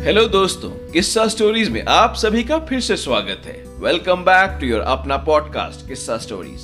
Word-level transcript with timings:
Hello 0.00 0.22
दोस्तों, 0.24 0.68
किस्सा 0.92 1.26
stories 1.28 1.68
में 1.68 1.82
आप 1.84 2.14
सभी 2.16 2.42
का 2.44 2.58
फिर 2.58 2.80
से 2.80 2.96
स्वागत 2.96 3.42
है। 3.46 3.52
वेलकम 3.80 4.22
बैक 4.24 4.56
टू 4.60 4.66
योर 4.66 4.80
अपना 4.80 5.16
पॉडकास्ट 5.16 5.86
किस्सा 5.88 6.16
स्टोरीज 6.16 6.60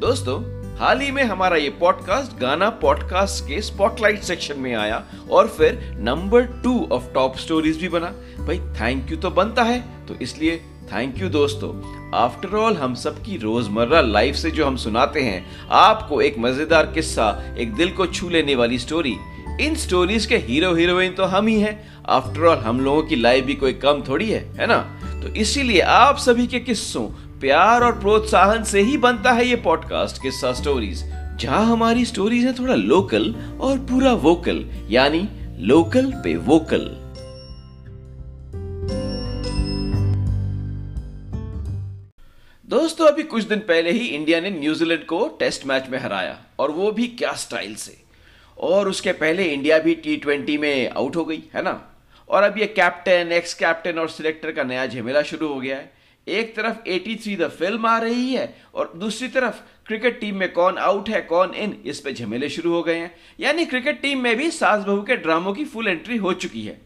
दोस्तों, 0.00 0.38
हाल 0.78 1.00
ही 1.00 1.10
में 1.10 1.22
हमारा 1.22 1.56
ये 1.56 1.70
पॉडकास्ट 1.80 2.40
गाना 2.40 2.68
पॉडकास्ट 2.82 3.44
के 3.48 3.60
स्पॉटलाइट 3.62 4.22
सेक्शन 4.22 4.60
में 4.60 4.74
आया 4.74 5.02
और 5.30 5.48
फिर 5.48 5.78
number 5.98 6.46
two 6.62 6.74
of 6.92 7.12
top 7.14 7.36
stories 7.36 7.80
भी 7.80 7.88
बना। 7.88 8.12
भाई 8.46 8.58
थैंक 8.80 9.10
यू 9.10 9.16
तो 9.16 9.30
बनता 9.30 9.62
है 9.62 9.80
तो 10.08 10.14
इसलिए 10.22 10.56
थैंक 10.92 11.20
यू 11.22 11.28
दोस्तों। 11.28 11.72
आफ्टर 12.18 12.56
ऑल 12.58 12.76
हम 12.76 12.94
सबकी 12.96 13.36
रोज़मर्रा 13.38 14.00
लाइफ 14.00 14.36
से 14.36 14.50
जो 14.50 14.66
हम 14.66 14.76
सुनाते 14.76 15.20
हैं, 15.20 15.44
आपको 15.70 16.20
एक 16.22 16.38
मज़ेदार 16.38 16.92
किस्सा, 16.94 17.54
एक 17.58 17.74
दिल 17.74 17.90
को 17.90 18.06
छू 18.06 18.28
लेने 18.28 18.54
वाली 18.54 18.78
स्टोरी 18.78 19.16
इन 19.60 19.74
स्टोरीज 19.74 20.26
के 20.26 20.36
हीरो 20.38 20.72
हीरोइन 20.74 21.12
तो 21.12 21.24
हम 21.24 21.46
ही 21.46 21.60
हैं। 21.60 21.99
आफ्टर 22.10 22.44
ऑल 22.44 22.58
हम 22.58 22.80
लोगों 22.80 23.02
की 23.02 23.16
लाइफ 23.16 23.44
भी 23.44 23.54
कोई 23.54 23.72
कम 23.72 24.02
थोड़ी 24.08 24.30
है 24.30 24.40
है 24.56 24.66
ना? 24.66 24.78
तो 25.22 25.34
इसीलिए 25.34 25.80
आप 25.80 26.16
सभी 26.18 26.46
के 26.46 26.60
किस्सों, 26.60 27.04
प्यार 27.40 27.82
और 27.82 27.98
प्रोत्साहन 28.00 28.64
से 28.64 28.80
ही 28.80 28.96
बनता 28.98 29.32
है 29.32 29.46
ये 29.46 29.56
पॉडकास्ट 29.56 30.22
किस्सा 30.22 30.52
स्टोरीज 30.52 31.04
जहाँ 31.36 31.64
हमारी 31.66 32.04
स्टोरीज 32.04 32.44
है 32.44 32.52
थोड़ा 32.52 32.74
लोकल 32.74 33.34
और 33.60 33.78
पूरा 33.78 34.12
वोकल 34.12 34.64
यानी 34.90 35.28
लोकल 35.58 36.12
पे 36.24 36.36
वोकल 36.36 36.96
दोस्तों, 42.68 43.06
अभी 43.06 43.22
कुछ 43.22 43.44
दिन 43.44 43.58
पहले 43.58 43.90
ही 43.90 44.06
इंडिया 44.06 44.40
ने 44.40 44.50
न्यूजीलैंड 44.50 45.06
को 45.06 45.36
टेस्ट 45.40 45.66
मैच 45.66 45.86
में 45.90 45.98
हराया, 45.98 46.36
और 46.58 46.70
वो 46.70 46.92
भी 46.92 47.06
क्या 47.06 47.32
स्टाइल 47.32 47.74
से। 47.74 48.02
और 48.58 48.88
उसके 48.88 49.12
पहले 49.12 49.44
इंडिया 49.44 49.78
भी 49.78 49.94
टी 49.94 50.16
ट्वेंटी 50.16 50.58
में 50.58 50.90
आउट 50.90 51.16
हो 51.16 51.24
गई, 51.24 51.42
है 51.54 51.62
ना? 51.62 51.89
और 52.30 52.42
अब 52.42 52.58
ये 52.58 52.66
कैप्टन 52.66 53.32
एक्स 53.32 53.54
कैप्टन 53.54 53.98
और 53.98 54.08
सिलेक्टर 54.08 54.52
का 54.52 54.62
नया 54.64 54.86
झमेला 54.86 55.22
शुरू 55.22 55.48
हो 55.48 55.60
गया 55.60 55.76
है। 55.76 55.92
एक 56.26 56.54
तरफ़ 56.56 56.88
83 56.88 57.36
द 57.36 57.48
फ़िल्म 57.50 57.86
आ 57.86 57.98
रही 57.98 58.32
है 58.34 58.54
और 58.74 58.92
दूसरी 58.96 59.28
तरफ़ 59.28 59.60
क्रिकेट 59.86 60.20
टीम 60.20 60.36
में 60.36 60.52
कौन 60.52 60.76
आउट 60.78 61.08
है, 61.08 61.20
कौन 61.22 61.54
इन 61.54 61.74
इस 61.86 62.00
पे 62.00 62.12
झमेले 62.12 62.48
शुरू 62.48 62.72
हो 62.72 62.82
गए 62.82 62.96
हैं। 62.96 63.14
यानी 63.40 63.64
क्रिकेट 63.64 64.00
टीम 64.02 64.20
में 64.20 64.36
भी 64.36 64.50
सास 64.50 64.84
बहू 64.84 65.02
के 65.02 65.16
ड्रामों 65.16 65.52
की 65.52 65.64
फुल 65.64 65.88
एंट्री 65.88 66.16
हो 66.16 66.32
चुकी 66.34 66.62
है। 66.62 66.80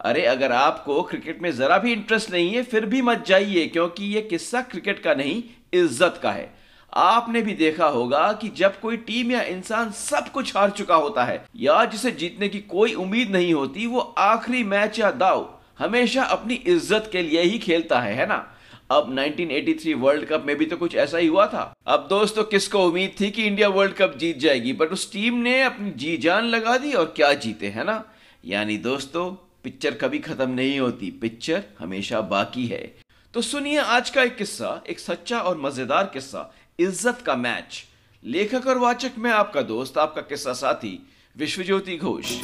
अरे 0.00 0.22
अगर 0.24 0.52
आपको 0.52 1.02
क्रिकेट 1.02 1.42
में 1.42 1.50
जरा 1.52 1.78
भी 1.78 1.92
इंटरेस्ट 1.92 2.30
नहीं 2.30 2.54
है, 2.54 2.62
फिर 2.62 2.86
भी 2.86 3.02
मत 3.02 3.24
जाइए, 3.26 3.66
क्योंकि 3.66 4.04
ये 4.04 4.22
किस्सा 4.22 4.62
क्रिकेट 4.62 5.02
का 5.02 5.14
नहीं, 5.14 5.42
इज़्ज़त 5.72 6.20
का 6.22 6.32
है। 6.32 6.59
आपने 6.92 7.42
भी 7.42 7.54
देखा 7.54 7.86
होगा 7.86 8.32
कि 8.32 8.48
जब 8.48 8.80
कोई 8.80 8.96
टीम 8.96 9.32
या 9.32 9.42
इंसान 9.42 9.90
सब 9.90 10.28
कुछ 10.28 10.56
हार 10.56 10.70
चुका 10.70 10.94
होता 10.94 11.24
है, 11.24 11.44
या 11.56 11.84
जिसे 11.84 12.10
जीतने 12.10 12.48
की 12.48 12.58
कोई 12.58 12.94
उम्मीद 12.94 13.30
नहीं 13.30 13.54
होती, 13.54 13.86
वो 13.86 14.00
आखिरी 14.00 14.64
मैच 14.64 14.98
या 14.98 15.10
दाव 15.10 15.48
हमेशा 15.78 16.22
अपनी 16.22 16.54
इज़्ज़त 16.54 17.08
के 17.12 17.22
लिए 17.22 17.42
ही 17.42 17.58
खेलता 17.58 18.00
है 18.00 18.14
है 18.14 18.26
ना? 18.26 18.46
अब 18.90 19.10
1983 19.14 19.94
वर्ल्ड 19.94 20.24
कप 20.24 20.44
में 20.46 20.56
भी 20.56 20.66
तो 20.66 20.76
कुछ 20.76 20.94
ऐसा 20.94 21.18
ही 21.18 21.26
हुआ 21.26 21.46
था। 21.46 21.74
अब 21.86 22.06
दोस्तों, 22.10 22.44
किसको 22.44 22.84
उम्मीद 22.84 23.14
थी 23.20 23.30
कि 23.30 23.44
इंडिया 23.44 23.68
वर्ल्ड 23.68 23.94
कप 23.94 24.16
जीत 24.18 24.38
जाएगी? 24.38 24.72
बट 24.72 24.88
उस 24.88 25.12
टीम 25.12 25.34
ने 25.34 25.62
अपनी 25.62 25.90
जी 25.90 26.16
जान 26.16 26.44
लगा 26.44 26.76
दी 26.76 26.92
और 26.92 27.12
क्या 27.16 27.32
जीते, 27.32 27.66
है 27.66 27.84
ना? 27.84 28.04
यानी 28.44 28.76
दोस्तों, 28.76 29.30
पिक्चर 29.64 29.94
कभी 29.94 30.18
खत्म 30.18 30.50
नहीं 30.50 30.80
होती, 30.80 31.10
पिक्चर 31.10 31.62
हमेशा 31.78 32.20
बाकी 32.20 32.66
है। 32.66 32.96
तो 33.34 33.40
सुनिए 33.40 33.78
आज 33.78 34.10
का 34.10 34.22
एक 34.22 34.36
किस्सा, 34.36 34.82
एक 34.88 35.00
सच्चा 35.00 35.40
और 35.40 35.58
मज़ेदार 35.58 36.10
किस्सा। 36.12 36.52
इज़्ज़त 36.80 37.22
का 37.26 37.34
मैच। 37.36 37.84
लेखक 38.22 38.66
और 38.66 38.78
वाचक 38.78 39.18
में 39.18 39.30
आपका 39.30 39.62
दोस्त 39.62 39.98
आपका 39.98 40.20
किस्सा 40.22 40.52
साथी 40.54 40.98
विश्वज्योति 41.36 41.96
घोष। 41.96 42.36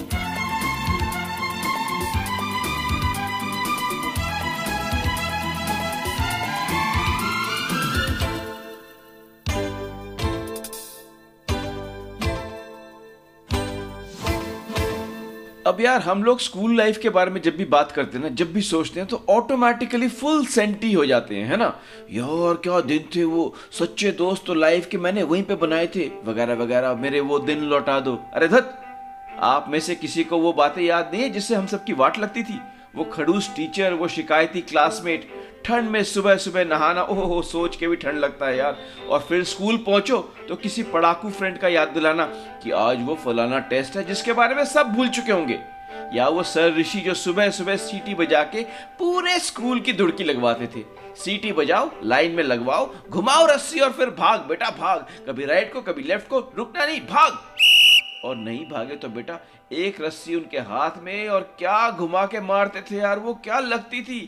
अब 15.66 15.80
यार 15.80 16.00
हम 16.00 16.22
लोग 16.22 16.40
स्कूल 16.40 16.77
लाइफ 16.77 16.98
के 16.98 17.10
बारे 17.10 17.30
में 17.30 17.42
जब 17.42 17.56
भी 17.56 17.64
बात 17.64 17.92
करते 17.92 18.16
हैं 18.16 18.24
ना, 18.24 18.30
जब 18.30 18.52
भी 18.52 18.60
सोचते 18.60 19.00
हैं 19.00 19.08
तो 19.08 19.24
ऑटोमेटिकली 19.28 20.08
फुल 20.08 20.46
सेंटी 20.46 20.92
हो 20.92 21.06
जाते 21.06 21.36
हैं, 21.36 21.46
है 21.46 21.56
ना? 21.56 21.80
यार, 22.10 22.54
क्या 22.54 22.80
दिन 22.80 23.08
थे 23.16 23.24
वो? 23.24 23.54
सच्चे 23.70 24.10
दोस्त 24.12 24.44
तो 24.46 24.54
लाइफ 24.54 24.86
के 24.86 24.98
मैंने 24.98 25.22
वहीं 25.22 25.42
पे 25.42 25.54
बनाए 25.54 25.86
थे। 25.86 26.10
वगैरह 26.24 26.54
वगैरह, 26.54 26.94
मेरे 26.94 27.20
वो 27.20 27.38
दिन 27.38 27.60
लौटा 27.60 28.00
दो। 28.00 28.18
अरे 28.34 28.48
धत, 28.48 28.82
आप 29.38 29.66
में 29.68 29.80
से 29.80 29.94
किसी 29.94 30.24
को 30.24 30.38
वो 30.38 30.52
बातें 30.52 30.82
याद 30.82 31.10
नहीं 31.12 31.22
है 31.22 31.30
जिससे 31.30 31.54
हम 31.54 31.66
सबकी 31.66 31.92
वाट 31.92 32.18
लगती 32.18 32.42
थी? 32.42 32.60
वो 32.96 33.05
खड़ूस 33.05 33.51
टीचर 33.57 33.92
वो 33.92 34.08
शिकायती 34.08 34.61
क्लासमेट 34.61 35.29
ठंड 35.64 35.90
में 35.90 36.02
सुबह 36.05 36.36
सुबह 36.36 36.64
नहाना, 36.64 37.02
ओहो, 37.02 37.40
सोच 37.42 37.77
के 37.77 37.89
भी 37.89 37.96
ठंड 37.96 38.18
लगता 38.18 38.46
है 38.46 38.57
यार। 38.57 38.77
और 39.08 39.20
फिर 39.20 39.45
स्कूल 39.45 39.77
पहुंचो 39.77 40.18
तो 40.48 40.57
किसी 40.57 40.83
पड़ाकू 40.83 41.30
फ्रेंड 41.30 41.58
का 41.58 41.68
याद 41.68 41.89
दिलाना 41.89 42.24
कि 42.62 42.70
आज 42.70 43.05
वो 43.07 43.14
फलाना 43.24 43.58
टेस्ट 43.70 43.96
है 43.96 44.05
जिसके 44.05 44.33
बारे 44.33 44.55
में 44.55 44.64
सब 44.64 44.92
भूल 44.92 45.08
चुके 45.08 45.33
होंगे। 45.33 45.58
या 46.14 46.27
वो 46.29 46.42
सर 46.42 46.74
ऋषि 46.77 47.01
जो 47.01 47.14
सुबह 47.14 47.51
सुबह 47.51 47.77
सीटी 47.77 48.14
बजा 48.14 48.42
के 48.45 48.62
पूरे 48.98 49.39
स्कूल 49.39 49.80
की 49.80 49.92
धुड़की 49.92 50.24
लगवाते 50.24 50.67
थे। 50.67 50.84
सीटी 51.17 51.52
बजाओ, 51.52 51.90
लाइन 52.05 52.33
में 52.33 52.42
लगवाओ, 52.45 52.90
घुमाओ 53.11 53.46
रस्सी 53.46 53.80
और 53.80 53.92
फिर 53.92 54.11
भाग, 54.11 54.40
बेटा, 54.40 54.70
भाग। 54.70 55.07
कभी 55.28 55.45
राइट 55.45 55.73
को, 55.73 55.80
कभी 55.83 56.02
लेफ़्ट 56.02 56.28
को, 56.28 56.39
रुकना 56.57 56.86
नहीं, 56.86 57.01
भाग। 57.01 57.39
और 58.24 58.36
नहीं 58.36 58.64
भागे 58.68 58.96
तो 58.96 59.08
बेटा, 59.08 59.38
एक 59.72 60.00
रस्सी 60.00 60.34
उनके 60.34 60.58
हाथ 60.60 61.02
में 61.02 61.28
और 61.28 61.40
क्या 61.58 61.90
घुमा 61.90 62.24
के 62.27 62.40
मारते 62.40 62.80
थे 62.90 62.96
यार, 62.96 63.18
वो 63.18 63.34
क्या 63.34 63.58
लगती 63.60 64.02
थी? 64.02 64.20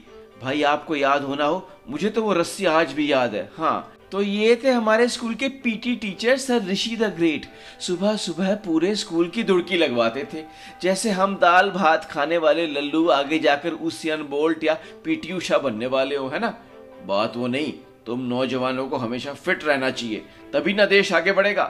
भाई, 0.43 0.63
आपको 0.63 0.97
याद 0.97 1.23
होना 1.23 1.45
हो, 1.45 1.69
मुझे 1.91 2.11
तो 2.11 2.23
वो 2.23 2.33
रस्सी 2.33 2.65
आज 2.67 2.93
भी 2.93 3.11
याद 3.13 3.35
है। 3.35 3.51
हाँ 3.59 3.95
तो 4.13 4.21
ये 4.23 4.55
थे 4.65 4.71
हमारे 4.71 5.07
स्कूल 5.09 5.35
के 5.35 5.49
PT 5.63 5.95
teacher, 5.97 6.37
sir 6.37 6.63
Rishi 6.65 6.97
the 6.97 7.13
great. 7.17 7.47
सुबह 7.81 8.15
सुबह 8.17 8.55
पूरे 8.57 8.95
स्कूल 8.95 9.29
की 9.29 9.43
दुड़की 9.43 9.77
लगवाते 9.77 10.27
थे। 10.35 10.45
जैसे 10.83 11.11
हम 11.11 11.35
दाल 11.37 11.71
भात 11.71 12.05
खाने 12.05 12.39
वाले 12.39 12.67
लल्लू 12.67 13.07
आगे 13.09 13.39
जाकर 13.39 13.73
उसियन 13.73 14.23
बोल्ट 14.23 14.65
या 14.65 14.75
पीटी 15.05 15.33
उषा 15.33 15.59
बनने 15.59 15.87
वाले 15.87 16.17
हो, 16.17 16.29
है 16.29 16.39
ना? 16.39 16.55
बात 17.07 17.37
वो 17.37 17.47
नहीं, 17.47 17.73
तुम 18.07 18.21
नौजवानों 18.21 18.89
को 18.89 18.97
हमेशा 18.97 19.33
फिट 19.35 19.65
रहना 19.65 19.91
चाहिए, 19.91 20.25
तभी 20.53 20.75
ना 20.75 20.87
देश 20.87 21.13
आगे 21.13 21.33
बढ़ेगा। 21.33 21.65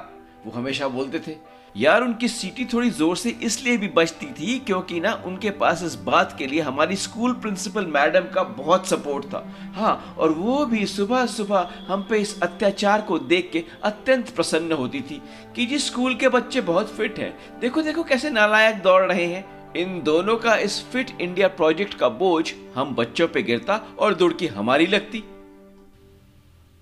वो 0.46 0.52
हमेशा 0.52 0.88
बोलते 0.88 1.18
थे 1.18 1.36
यार 1.76 2.02
उनकी 2.02 2.28
सीटी 2.28 2.64
थोड़ी 2.64 2.90
ज़ोर 2.90 3.16
से 3.16 3.30
इसलिए 3.42 3.76
भी 3.76 3.88
बचती 3.88 4.26
थी 4.32 4.58
क्योंकि 4.58 5.00
ना 5.00 5.12
उनके 5.26 5.50
पास 5.50 5.82
इस 5.82 5.94
बात 6.04 6.34
के 6.38 6.46
लिए 6.46 6.60
हमारी 6.60 6.96
स्कूल 6.96 7.32
प्रिंसिपल 7.32 7.86
मैडम 7.86 8.24
का 8.34 8.42
बहुत 8.42 8.86
सपोर्ट 8.86 9.24
था। 9.24 9.44
हाँ 9.74 10.14
और 10.18 10.32
वो 10.32 10.64
भी 10.66 10.84
सुबह 10.86 11.26
सुबह 11.26 11.68
हम 11.88 12.06
पे 12.10 12.18
इस 12.18 12.40
अत्याचार 12.42 13.00
को 13.00 13.18
देख 13.18 13.50
के 13.52 13.64
अत्यंत 13.84 14.30
प्रसन्न 14.30 14.72
होती 14.72 15.00
थी 15.00 15.22
कि 15.56 15.66
जी 15.66 15.78
स्कूल 15.78 16.14
के 16.14 16.28
बच्चे 16.28 16.60
बहुत 16.62 16.94
फिट 16.96 17.18
हैं। 17.18 17.32
देखो 17.60 17.82
देखो 17.82 18.02
कैसे 18.02 18.30
नालायक 18.30 18.82
दौड़ 18.82 19.02
रहे 19.02 19.26
हैं। 19.26 19.44
इन 19.76 20.00
दोनों 20.02 20.36
का 20.36 20.56
इस 20.56 20.82
फिट 20.92 21.10
इंडिया 21.20 21.48
प्रोजेक्ट 21.48 21.94
का 21.94 22.08
बोझ 22.10 22.52
हम 22.74 22.94
बच्चों 22.94 23.28
पे 23.28 23.42
गिरता 23.42 23.80
और 23.98 24.14
दुड़की 24.14 24.46
हमारी 24.46 24.86
लगती। 24.86 25.24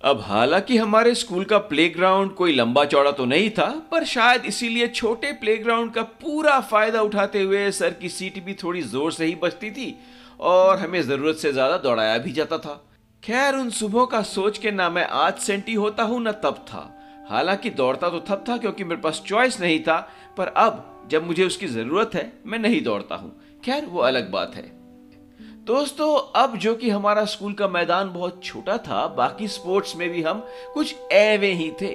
अब 0.06 0.21
हालाँकि 0.22 0.77
हमारे 0.77 1.15
स्कूल 1.15 1.44
का 1.44 1.59
प्लेग्राउंड 1.61 2.33
कोई 2.34 2.53
लंबा 2.53 2.84
चौड़ा 2.84 3.11
तो 3.11 3.25
नहीं 3.25 3.49
था, 3.50 3.65
पर 3.91 4.05
शायद 4.05 4.44
इसीलिए 4.47 4.87
छोटे 4.89 5.33
प्लेग्राउंड 5.33 5.93
का 5.93 6.03
पूरा 6.03 6.59
फ़ायदा 6.62 7.00
उठाते 7.03 7.43
हुए 7.43 7.71
सर 7.71 7.93
की 7.93 8.09
सीट 8.09 8.39
भी 8.45 8.55
थोड़ी 8.55 8.83
ज़ोर 8.83 9.12
से 9.12 9.27
ही 9.27 9.34
बचती 9.34 9.71
थी 9.71 9.95
और 10.41 10.78
हमें 10.78 11.00
ज़रूरत 11.03 11.37
से 11.37 11.53
ज़्यादा 11.53 11.77
दौड़ाया 11.78 12.16
भी 12.19 12.33
जाता 12.33 12.59
था। 12.59 12.81
खैर, 13.22 13.55
उन 13.55 13.71
सुबह 13.71 14.05
का 14.05 14.22
सोच 14.25 14.59
के 14.59 14.71
ना 14.71 14.89
मैं 14.91 15.06
आज 15.06 15.39
सेंटी 15.39 15.75
होता 15.75 16.03
हूँ, 16.03 16.22
ना 16.22 16.33
तब 16.34 16.65
था। 16.69 16.93
हालाँकि 17.31 17.71
दौड़ता 17.72 18.09
तो 18.09 18.19
तब 18.21 18.45
था 18.49 18.56
क्योंकि 18.56 18.84
मेरे 18.84 19.00
पास 19.00 19.22
चॉइस 19.27 19.61
नहीं 19.61 19.81
था, 19.81 19.99
पर 20.39 20.47
अब 20.49 21.06
जब 21.11 21.27
मुझे 21.27 21.45
उसकी 21.45 21.66
ज़रूरत 21.69 22.15
है, 22.15 22.33
मैं 22.47 22.59
नहीं 22.59 22.83
दौड़ता 22.83 23.15
हूँ। 23.15 23.60
खैर, 23.65 23.84
वो 23.84 24.01
अलग 24.03 24.30
बात 24.30 24.54
है। 24.54 24.76
दोस्तों, 25.66 26.42
अब 26.42 26.57
जो 26.57 26.74
कि 26.74 26.91
हमारा 26.91 27.24
स्कूल 27.24 27.53
का 27.53 27.68
मैदान 27.68 28.13
बहुत 28.13 28.41
छोटा 28.45 28.77
था, 28.78 29.07
बाकी 29.07 29.48
स्पोर्ट्स 29.48 29.97
में 29.97 30.09
भी 30.10 30.22
हम 30.22 30.45
कुछ 30.74 30.95
ऐवे 31.13 31.53
ही 31.53 31.71
थे। 31.80 31.86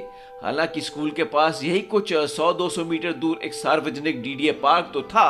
हालाँकि 0.44 0.81
स्कूल 0.81 1.12
के 1.12 1.23
पास 1.23 1.63
यही 1.63 1.81
कुछ 1.81 2.13
100-200 2.13 2.85
मीटर 2.85 3.13
दूर 3.13 3.39
एक 3.44 3.53
सार्वजनिक 3.53 4.21
डीडीए 4.21 4.51
पार्क 4.51 4.91
तो 4.94 5.01
था 5.01 5.25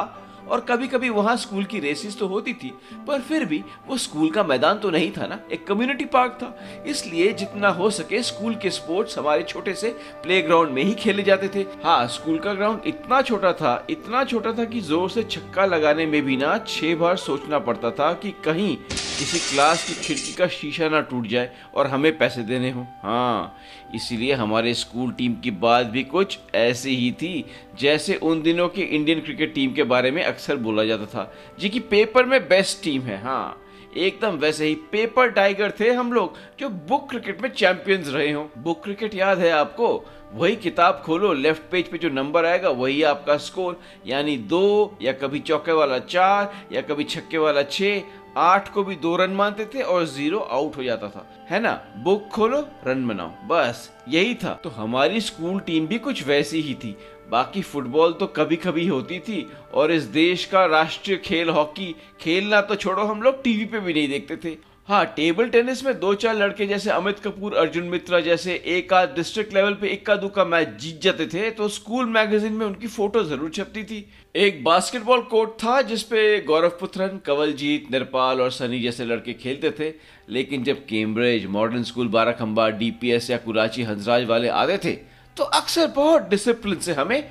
और 0.49 0.61
कभी 0.61 0.87
कभी 0.87 1.09
वहाँ 1.11 1.35
स्कूल 1.37 1.63
की 1.63 1.79
रेसिस 1.79 2.17
तो 2.19 2.27
होती 2.27 2.53
थी, 2.53 2.73
पर 3.07 3.21
फिर 3.21 3.45
भी 3.45 3.63
वो 3.87 3.97
स्कूल 3.97 4.29
का 4.31 4.43
मैदान 4.43 4.79
तो 4.79 4.89
नहीं 4.89 5.11
था 5.11 5.27
ना, 5.27 5.39
एक 5.51 5.65
कम्युनिटी 5.67 6.05
पार्क 6.07 6.37
था। 6.41 6.83
इसलिए 6.87 7.31
जितना 7.33 7.69
हो 7.69 7.89
सके 7.91 8.21
स्कूल 8.23 8.55
के 8.55 8.69
स्पोर्ट्स 8.71 9.17
हमारे 9.17 9.43
छोटे 9.43 9.73
से 9.73 9.89
प्ले 10.23 10.41
में 10.65 10.83
ही 10.83 10.93
खेले 10.93 11.23
जाते 11.23 11.47
थे। 11.55 11.65
हाँ 11.83 12.07
स्कूल 12.07 12.39
का 12.39 12.53
ग्राउंड 12.53 12.87
इतना 12.87 13.21
छोटा 13.21 13.53
था, 13.53 13.85
इतना 13.89 14.23
छोटा 14.23 14.51
था 14.53 14.65
कि 14.65 14.81
ज़ोर 14.81 15.09
से 15.09 15.23
छक्का 15.23 15.65
लगाने 15.65 16.05
में 16.05 16.21
भी 16.21 16.37
ना 16.37 16.57
छह 16.67 16.95
बार 16.95 17.17
सोचना 17.17 17.59
पड़ता 17.59 17.91
था 17.91 18.11
कि 18.13 18.31
कहीं 18.45 18.77
किसी 19.21 19.39
क्लास 19.39 19.83
की 19.85 19.93
खिड़की 19.95 20.33
का 20.33 20.45
शीशा 20.47 20.87
ना 20.89 20.99
टूट 21.01 21.25
जाए 21.27 21.49
और 21.75 21.87
हमें 21.87 22.17
पैसे 22.17 22.43
देने 22.43 22.69
हो। 22.71 22.85
हाँ 23.03 23.57
इसीलिए 23.95 24.33
हमारे 24.33 24.73
स्कूल 24.73 25.11
टीम 25.11 25.35
की 25.35 25.51
बात 25.51 25.85
भी 25.85 26.03
कुछ 26.03 26.37
ऐसी 26.55 26.95
ही 26.95 27.11
थी, 27.11 27.45
जैसे 27.79 28.15
उन 28.15 28.41
दिनों 28.41 28.67
की 28.69 28.81
इंडियन 28.81 29.19
क्रिकेट 29.21 29.53
टीम 29.53 29.73
के 29.73 29.83
बारे 29.83 30.11
में 30.11 30.23
अक्सर 30.23 30.55
बोला 30.57 30.83
जाता 30.83 31.05
था, 31.05 31.31
जी 31.59 31.69
की 31.69 31.79
पेपर 31.79 32.25
में 32.25 32.39
बेस्ट 32.47 32.83
टीम 32.83 33.01
है। 33.01 33.21
हाँ 33.21 33.57
एकदम 33.97 34.35
वैसे 34.37 34.65
ही 34.65 34.75
पेपर 34.91 35.29
टाइगर 35.29 35.73
थे 35.79 35.91
हम 35.91 36.11
लोग, 36.13 36.37
जो 36.59 36.69
बुक 36.69 37.09
क्रिकेट 37.09 37.41
में 37.41 37.49
चैंपियंस 37.49 38.07
रहे 38.07 38.31
हो। 38.31 38.49
बुक 38.57 38.83
क्रिकेट 38.83 39.15
याद 39.15 39.39
है 39.39 39.51
आपको? 39.51 39.87
वही 40.33 40.55
किताब 40.55 41.01
खोलो, 41.05 41.31
लेफ़्ट 41.33 41.61
पेज 41.71 41.87
पे 41.87 41.97
जो 41.97 42.09
नंबर 42.09 42.45
आएगा, 42.45 42.69
वही 42.69 43.01
आपका 43.03 43.35
स्कोर, 43.37 43.79
यानी 44.07 44.35
दो, 44.37 44.97
या 45.01 45.11
कभी 45.13 45.39
चौके 45.39 45.71
वाला 45.71 45.97
चार, 45.99 46.53
या 46.71 46.81
कभी 46.81 47.03
छक्के 47.03 47.37
वाला 47.37 47.63
छह 47.63 47.99
आठ 48.37 48.69
को 48.69 48.83
भी 48.83 48.95
दो 48.95 49.15
रन 49.15 49.31
मानते 49.31 49.65
थे 49.65 49.81
और 49.81 50.05
ज़ीरो 50.05 50.39
आउट 50.39 50.77
हो 50.77 50.83
जाता 50.83 51.07
था। 51.07 51.45
है 51.49 51.59
ना? 51.59 51.81
बुक 51.97 52.27
खोलो, 52.27 52.67
रन 52.87 53.07
बनाओ। 53.07 53.31
बस, 53.47 53.91
यही 54.09 54.35
था। 54.35 54.53
तो 54.63 54.69
हमारी 54.69 55.21
स्कूल 55.21 55.59
टीम 55.59 55.87
भी 55.87 55.99
कुछ 55.99 56.27
वैसी 56.27 56.61
ही 56.61 56.73
थी। 56.73 56.97
बाकी 57.29 57.61
फुटबॉल 57.61 58.13
तो 58.13 58.27
कभी 58.27 58.55
कभी 58.55 58.87
होती 58.87 59.19
थी 59.19 59.51
और 59.73 59.91
इस 59.91 60.03
देश 60.03 60.45
का 60.45 60.65
राष्ट्रीय 60.65 61.17
खेल, 61.17 61.49
हॉकी, 61.49 61.95
खेलना 62.21 62.61
तो 62.61 62.75
छोड़ो, 62.75 63.03
हम 63.03 63.21
लोग 63.21 63.43
टीवी 63.43 63.65
पे 63.65 63.79
भी 63.79 63.93
नहीं 63.93 64.09
देखते 64.09 64.37
थे। 64.37 64.70
हाँ 64.87 65.05
टेबल 65.15 65.49
टेनिस 65.49 65.83
में 65.85 65.99
दो 65.99 66.13
चार 66.13 66.35
लड़के 66.35 66.65
जैसे 66.67 66.89
अमित 66.89 67.19
कपूर, 67.19 67.53
अर्जुन 67.55 67.83
मित्रा 67.83 68.19
जैसे 68.19 68.53
एक 68.67 68.93
आध 68.93 69.13
डिस्ट्रिक्ट 69.15 69.53
लेवल 69.53 69.73
पे 69.73 69.87
इक्का 69.87 70.15
दुक्का 70.15 70.45
मैच 70.45 70.69
जीत 70.81 71.01
जाते 71.01 71.25
थे 71.27 71.49
तो 71.51 71.67
स्कूल 71.67 72.05
मैगजीन 72.07 72.53
में 72.53 72.65
उनकी 72.65 72.87
फ़ोटो 72.87 73.23
ज़रूर 73.23 73.49
छपती 73.49 73.83
थी। 73.83 74.05
एक 74.35 74.63
बास्केटबॉल 74.63 75.21
कोर्ट 75.31 75.51
था 75.63 75.81
जिसपे 75.83 76.39
गौरव 76.41 76.77
पुत्रन 76.79 77.19
कवलजीत, 77.25 77.91
निरपाल 77.91 78.41
और 78.41 78.51
सनी 78.51 78.81
जैसे 78.81 79.05
लड़के 79.05 79.33
खेलते 79.35 79.71
थे, 79.71 79.93
लेकिन 80.29 80.63
जब 80.63 80.85
Cambridge 80.85 81.45
modern 81.47 81.83
school 81.83 82.07
Barakhamba 82.09 82.69
DPS 82.71 83.29
या 83.29 83.37
कुराची 83.39 83.83
हंसराज 83.83 84.25
वाले 84.25 84.47
आते 84.49 84.77
थे 84.85 84.93
तो 85.37 85.43
अक्सर 85.43 85.87
बहुत 85.95 86.29
डिसिप्लिन 86.29 86.79
से 86.79 86.93
हमें 86.93 87.23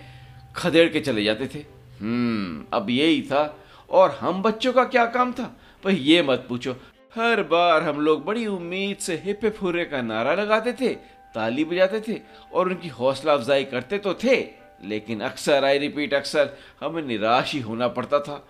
खदेड़ 0.56 0.88
के 0.88 1.00
चले 1.00 1.24
जाते 1.24 1.46
थे। 1.46 1.64
हम्म 2.00 2.64
अब 2.72 2.90
यही 2.90 3.22
था। 3.22 3.56
और 3.90 4.18
हम 4.20 4.42
बच्चों 4.42 4.72
का 4.72 4.84
क्या 4.86 5.04
काम 5.06 5.32
था? 5.32 5.56
भाई, 5.84 5.94
ये 5.94 6.22
मत 6.22 6.44
पूछो। 6.48 6.74
हर 7.12 7.42
बार 7.42 7.82
हम 7.82 8.00
लोग 8.00 8.24
बड़ी 8.24 8.46
उम्मीद 8.46 8.96
से 8.96 9.14
हिप 9.24 9.40
हिप 9.44 9.56
का 9.90 10.02
नारा 10.02 10.34
लगाते 10.34 10.72
थे, 10.72 10.88
ताली 11.34 11.64
बजाते 11.64 12.00
थे 12.00 12.20
और 12.52 12.68
उनकी 12.68 12.88
हौसला 12.88 13.32
अफजाई 13.32 13.64
करते 13.64 13.98
तो 13.98 14.14
थे, 14.14 14.36
लेकिन 14.84 15.20
अक्सर 15.20 15.64
आई 15.64 15.78
रिपीट 15.78 16.14
अक्सर 16.14 16.56
हमें 16.80 17.02
निराश 17.02 17.52
ही 17.54 17.60
होना 17.60 17.88
पड़ता 17.88 18.20
था। 18.20 18.46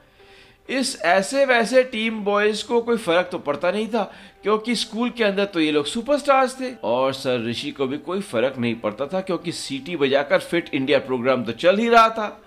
इस 0.69 1.01
ऐसे 1.03 1.45
वैसे 1.45 1.83
टीम 1.83 2.21
बॉयज़ 2.25 2.65
को 2.67 2.81
कोई 2.83 2.97
फ़र्क 2.97 3.29
तो 3.33 3.39
पड़ता 3.39 3.71
नहीं 3.71 3.89
था, 3.89 4.03
क्योंकि 4.43 4.75
स्कूल 4.75 5.11
के 5.11 5.25
अंदर 5.25 5.45
तो 5.45 5.61
ये 5.61 5.71
लोग 5.73 5.87
सुपरस्टार्स 5.87 6.61
थे। 6.61 6.73
और 6.85 7.13
सर 7.13 7.45
ऋषि 7.47 7.71
को 7.71 7.87
भी 7.87 7.99
कोई 7.99 8.21
फ़र्क 8.21 8.59
नहीं 8.59 8.75
पड़ता 8.75 9.07
था, 9.07 9.21
क्योंकि 9.21 9.53
सीटी 9.53 9.97
बजाकर 9.97 10.39
फिट 10.39 10.71
इंडिया 10.75 10.99
प्रोग्राम 10.99 11.45
तो 11.45 11.53
चल 11.53 11.79
ही 11.79 11.89
रहा 11.89 12.09
था। 12.09 12.41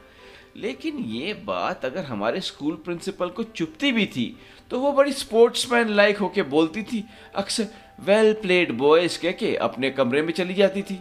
लेकिन 0.57 0.97
ये 0.97 1.33
बात 1.33 1.85
अगर 1.85 2.03
हमारे 2.03 2.41
स्कूल 2.41 2.75
प्रिंसिपल 2.75 3.29
को 3.29 3.43
चुपती 3.43 3.91
भी 3.91 4.05
थी 4.05 4.25
तो 4.73 4.79
वो 4.79 4.91
बड़ी 4.91 5.11
स्पोर्ट्समैन 5.11 5.89
लाइक 5.89 6.17
होके 6.17 6.43
बोलती 6.43 6.81
थी। 6.83 7.03
अक्सर 7.35 7.67
वेल 8.05 8.33
प्लेड 8.33 8.71
बॉयज़ 8.71 9.19
कह 9.21 9.31
के 9.31 9.55
अपने 9.55 9.89
कमरे 9.89 10.21
में 10.21 10.31
चली 10.33 10.53
जाती 10.53 10.81
थी। 10.81 10.97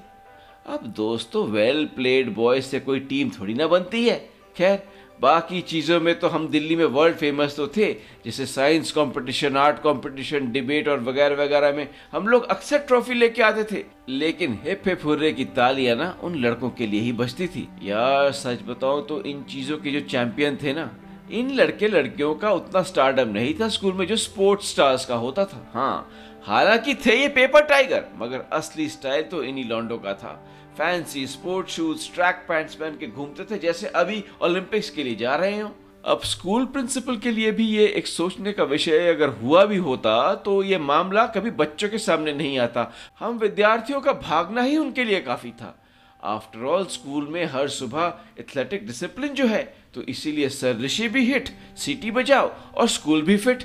अब 0.67 0.81
दोस्तों 0.97 1.47
वेल 1.47 1.85
प्लेड 1.87 2.35
बॉयज़ 2.35 2.65
से 2.65 2.81
कोई 2.81 3.01
टीम 3.01 3.31
थोड़ी 3.31 3.55
ना 3.55 3.67
बनती 3.67 4.05
है। 4.09 4.17
खैर, 4.57 4.83
बाकी 5.21 5.61
चीज़ों 5.61 6.01
में 6.01 6.19
तो 6.19 6.29
हम 6.29 6.49
दिल्ली 6.49 6.77
में 6.77 6.85
वर्ल्ड 6.85 7.17
फ़ेमस 7.17 7.57
तो 7.57 7.67
थे, 7.67 7.93
जैसे 8.25 8.47
science 8.47 8.93
competition 8.93 9.57
art 9.57 9.79
competition 9.79 10.51
debate 10.53 10.89
और 10.89 11.01
वगैरह 11.01 11.43
वगैरह 11.43 11.73
में 11.73 11.89
हम 12.13 12.29
लोग 12.29 12.47
अक्सर 12.47 12.79
ट्रॉफी 12.79 13.15
लेके 13.15 13.43
आते 13.43 13.65
थे। 13.73 13.85
लेकिन 14.09 14.59
हिप 14.65 14.89
हिप 14.89 15.05
हुर्रे 15.05 15.33
की 15.33 15.45
तालियाँ 15.57 15.97
ना 15.97 16.17
उन 16.23 16.35
लड़कों 16.35 16.71
के 16.71 16.87
लिए 16.87 17.01
ही 17.01 17.13
बचती 17.15 17.47
थी। 17.47 17.69
यार, 17.83 18.33
सच 18.33 18.63
बताओ 18.67 19.01
तो 19.01 19.23
इन 19.23 19.43
चीज़ों 19.43 19.79
के 19.79 19.91
जो 19.91 20.01
चैंपियन 20.01 20.59
थे 20.63 20.73
ना 20.73 20.91
इन 21.33 21.51
लड़के 21.51 21.89
लड़कियों 21.89 22.35
का 22.35 22.51
उतना 22.53 22.83
स्टारडम 22.83 23.29
नहीं 23.29 23.55
था 23.61 23.69
स्कूल 23.69 23.93
में 23.93 24.07
जो 24.07 24.17
स्पोर्ट्स 24.17 24.71
स्टार्स 24.71 25.05
का 25.05 25.15
होता 25.17 25.45
था। 25.45 25.71
हाँ। 25.75 26.11
हालाँकि 26.47 26.95
थे 27.07 27.21
ये 27.21 27.29
पेपर 27.29 27.65
टाइगर 27.65 28.05
मगर 28.17 28.45
असली 28.53 28.89
स्टाइल 28.89 29.23
तो 29.23 29.43
इन्हीं 29.43 29.65
लॉन्डो 29.65 29.99
का 29.99 30.15
था। 30.15 30.33
Fancy 30.79 31.27
sport 31.27 31.69
shoes 31.69 32.09
track 32.15 32.45
pants 32.49 32.75
पहन 32.75 32.97
के 32.97 33.07
घूमते 33.07 33.45
थे 33.45 33.59
जैसे 33.59 33.87
अभी 33.89 34.23
ओलंपिक्स 34.43 34.91
के 34.91 35.03
लिए 35.03 35.15
जा 35.15 35.35
रहे 35.37 35.59
हो। 35.61 35.71
अब 36.05 36.21
स्कूल 36.21 36.65
प्रिंसिपल 36.67 37.17
के 37.17 37.31
लिए 37.31 37.51
भी 37.53 37.67
ये 37.67 37.87
एक 37.89 38.07
सोचने 38.07 38.53
का 38.53 38.65
विषय 38.65 39.09
अगर 39.09 39.29
हुआ 39.43 39.65
भी 39.65 39.77
होता 39.79 40.35
तो 40.35 40.63
ये 40.63 40.79
मामला 40.79 41.27
कभी 41.27 41.51
बच्चों 41.51 41.89
के 41.89 41.99
सामने 41.99 42.33
नहीं 42.33 42.59
आता। 42.59 42.91
हम 43.21 43.39
विद्यार्थियों 43.39 44.01
का 44.01 44.13
भागना 44.13 44.63
ही 44.63 44.77
उनके 44.77 45.05
लिए 45.05 45.21
काफ़ी 45.21 45.51
था। 45.51 45.79
आफ्टर 46.23 46.65
ऑल 46.65 46.85
स्कूल 46.87 47.29
में 47.29 47.45
हर 47.45 47.69
सुबह 47.69 48.13
एथलेटिक 48.41 48.87
डिसिप्लिन 48.87 49.33
जो 49.35 49.47
है 49.47 49.63
तो 49.95 50.03
इसीलिए 50.03 50.49
सर 50.49 50.79
ऋषि 50.81 51.09
भी 51.09 51.25
हिट, 51.25 51.49
सीटी 51.77 52.11
बजाओ 52.11 52.51
और 52.75 52.89
स्कूल 52.89 53.23
भी 53.23 53.37
फिट। 53.37 53.63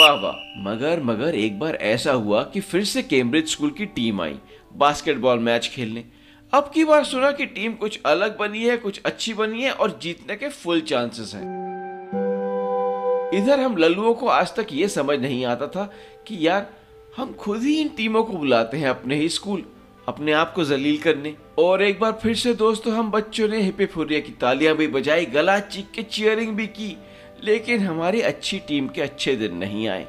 वाह 0.00 0.12
वाह, 0.12 0.34
मगर 0.58 1.02
मगर 1.02 1.34
एक 1.34 1.58
बार 1.58 1.74
ऐसा 1.74 2.12
हुआ 2.12 2.42
कि 2.42 2.60
फिर 2.60 2.84
से 2.84 3.02
कैम्ब्रिज 3.02 3.48
स्कूल 3.48 3.70
की 3.70 3.86
टीम 3.86 4.20
आई, 4.20 4.36
बास्केटबॉल 4.76 5.38
मैच 5.38 5.68
खेलने। 5.68 6.04
अब 6.52 6.70
की 6.74 6.84
बार 6.84 7.04
सुना 7.04 7.30
कि 7.32 7.46
टीम 7.46 7.72
कुछ 7.72 8.00
अलग 8.06 8.38
बनी 8.38 8.64
है, 8.64 8.76
कुछ 8.76 9.00
अच्छी 9.04 9.34
बनी 9.34 9.62
है 9.62 9.72
और 9.72 9.98
जीतने 10.02 10.36
के 10.36 10.48
फुल 10.48 10.80
चांसेस 10.80 11.34
हैं। 11.34 11.58
इधर 13.34 13.60
हम 13.60 13.76
लल्लुओं 13.76 14.14
को 14.14 14.26
आज 14.26 14.54
तक 14.54 14.66
ये 14.72 14.88
समझ 14.88 15.18
नहीं 15.18 15.44
आता 15.44 15.66
था 15.66 15.92
कि 16.26 16.46
यार, 16.46 16.70
हम 17.16 17.32
खुद 17.32 17.62
ही 17.62 17.80
इन 17.80 17.88
टीमों 17.88 18.24
को 18.24 18.32
बुलाते 18.32 18.76
हैं 18.76 18.88
अपने 18.88 19.16
ही 19.16 19.28
स्कूल। 19.28 19.64
अपने 20.10 20.32
आप 20.32 20.52
को 20.52 20.64
जलील 20.64 20.98
करने। 20.98 21.36
और 21.58 21.82
एक 21.82 22.00
बार 22.00 22.12
फिर 22.12 22.36
से 22.36 22.54
दोस्तों, 22.54 22.94
हम 22.94 23.10
बच्चों 23.10 23.48
ने 23.48 23.60
हिपे 23.60 23.86
फुरिया 23.86 24.20
की 24.20 24.32
तालियाँ 24.32 24.76
भी 24.76 24.86
बजाई 24.86 25.26
गला 25.26 25.58
चीख 25.58 25.86
के 25.94 26.02
चीयरिंग 26.02 26.56
भी 26.56 26.66
की। 26.66 26.96
लेकिन 27.44 27.80
हमारी 27.80 28.20
अच्छी 28.20 28.58
टीम 28.58 28.88
के 28.88 29.02
अच्छे 29.02 29.36
दिन 29.36 29.56
नहीं 29.56 29.88
आए। 29.88 30.06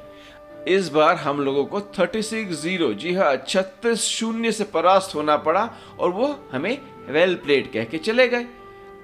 इस 0.68 0.89
बार 0.89 1.15
हम 1.15 1.42
लोगों 1.42 1.65
को 1.65 1.80
36 1.80 2.50
ज़ीरो, 2.50 2.94
जी 2.94 3.13
हाँ 3.13 3.45
छत्तीस 3.48 4.00
शून्य 4.00 4.51
से 4.51 4.63
परास्त 4.63 5.15
होना 5.15 5.38
पड़ा 5.38 5.74
और 6.00 6.09
वो 6.09 6.50
हमें 6.51 6.77
वेल 7.07 7.36
प्लेड 7.36 7.71
कह 7.71 7.83
के 7.83 7.98
चले 7.98 8.27
गए। 8.27 8.44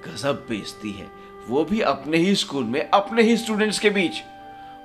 गजब 0.08 0.46
बेचती 0.50 0.92
है। 0.92 1.08
वो 1.48 1.66
भी 1.66 1.82
अपने 1.82 2.18
ही 2.18 2.36
स्कूल 2.36 2.64
में, 2.64 2.90
अपने 2.90 3.22
ही 3.22 3.38
स्टूडेंट्स 3.38 3.80
के 3.80 3.90
बीच। 3.90 4.14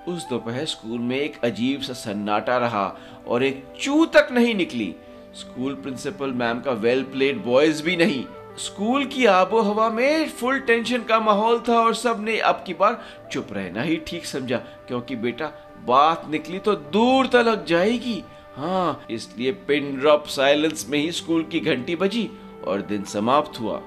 उस 0.08 0.28
दोपहर 0.28 0.64
स्कूल 0.64 0.98
में 0.98 1.16
एक 1.16 1.44
अजीब 1.44 1.80
सा 1.80 1.92
सन्नाटा 1.92 2.58
रहा 2.58 2.96
और 3.26 3.44
एक 3.44 3.64
चू 3.80 4.04
तक 4.04 4.28
नहीं 4.32 4.54
निकली। 4.54 4.94
स्कूल 5.34 5.74
प्रिंसिपल 5.74 6.32
मैम 6.32 6.60
का 6.60 6.72
वेल 6.72 7.02
प्लेड 7.02 7.42
बॉयज़ 7.44 7.82
भी 7.82 7.96
नहीं। 7.96 8.24
स्कूल 8.58 9.04
की 9.04 9.24
आबो 9.26 9.60
हवा 9.60 9.88
में 9.90 10.28
फुल 10.30 10.58
टेंशन 10.60 11.02
का 11.02 11.18
माहौल 11.20 11.62
था 11.68 11.78
और 11.78 11.94
सबने 11.94 12.38
अब 12.40 12.62
की 12.66 12.74
बार 12.74 13.00
चुप 13.32 13.52
रहना 13.52 13.82
ही 13.82 13.96
ठीक 14.06 14.26
समझा, 14.26 14.56
क्योंकि 14.88 15.16
बेटा, 15.16 15.46
बात 15.86 16.28
निकली 16.30 16.58
तो 16.58 16.74
दूर 16.74 17.26
तक 17.26 17.64
जाएगी। 17.68 18.22
हाँ 18.56 19.04
इसलिए 19.10 19.52
पिन 19.68 19.96
ड्रॉप 19.96 20.26
साइलेंस 20.26 20.86
में 20.90 20.98
ही 20.98 21.12
स्कूल 21.12 21.42
की 21.42 21.60
घंटी 21.60 21.96
बजी 21.96 22.28
और 22.66 22.82
दिन 22.82 23.04
समाप्त 23.04 23.60
हुआ। 23.60 23.80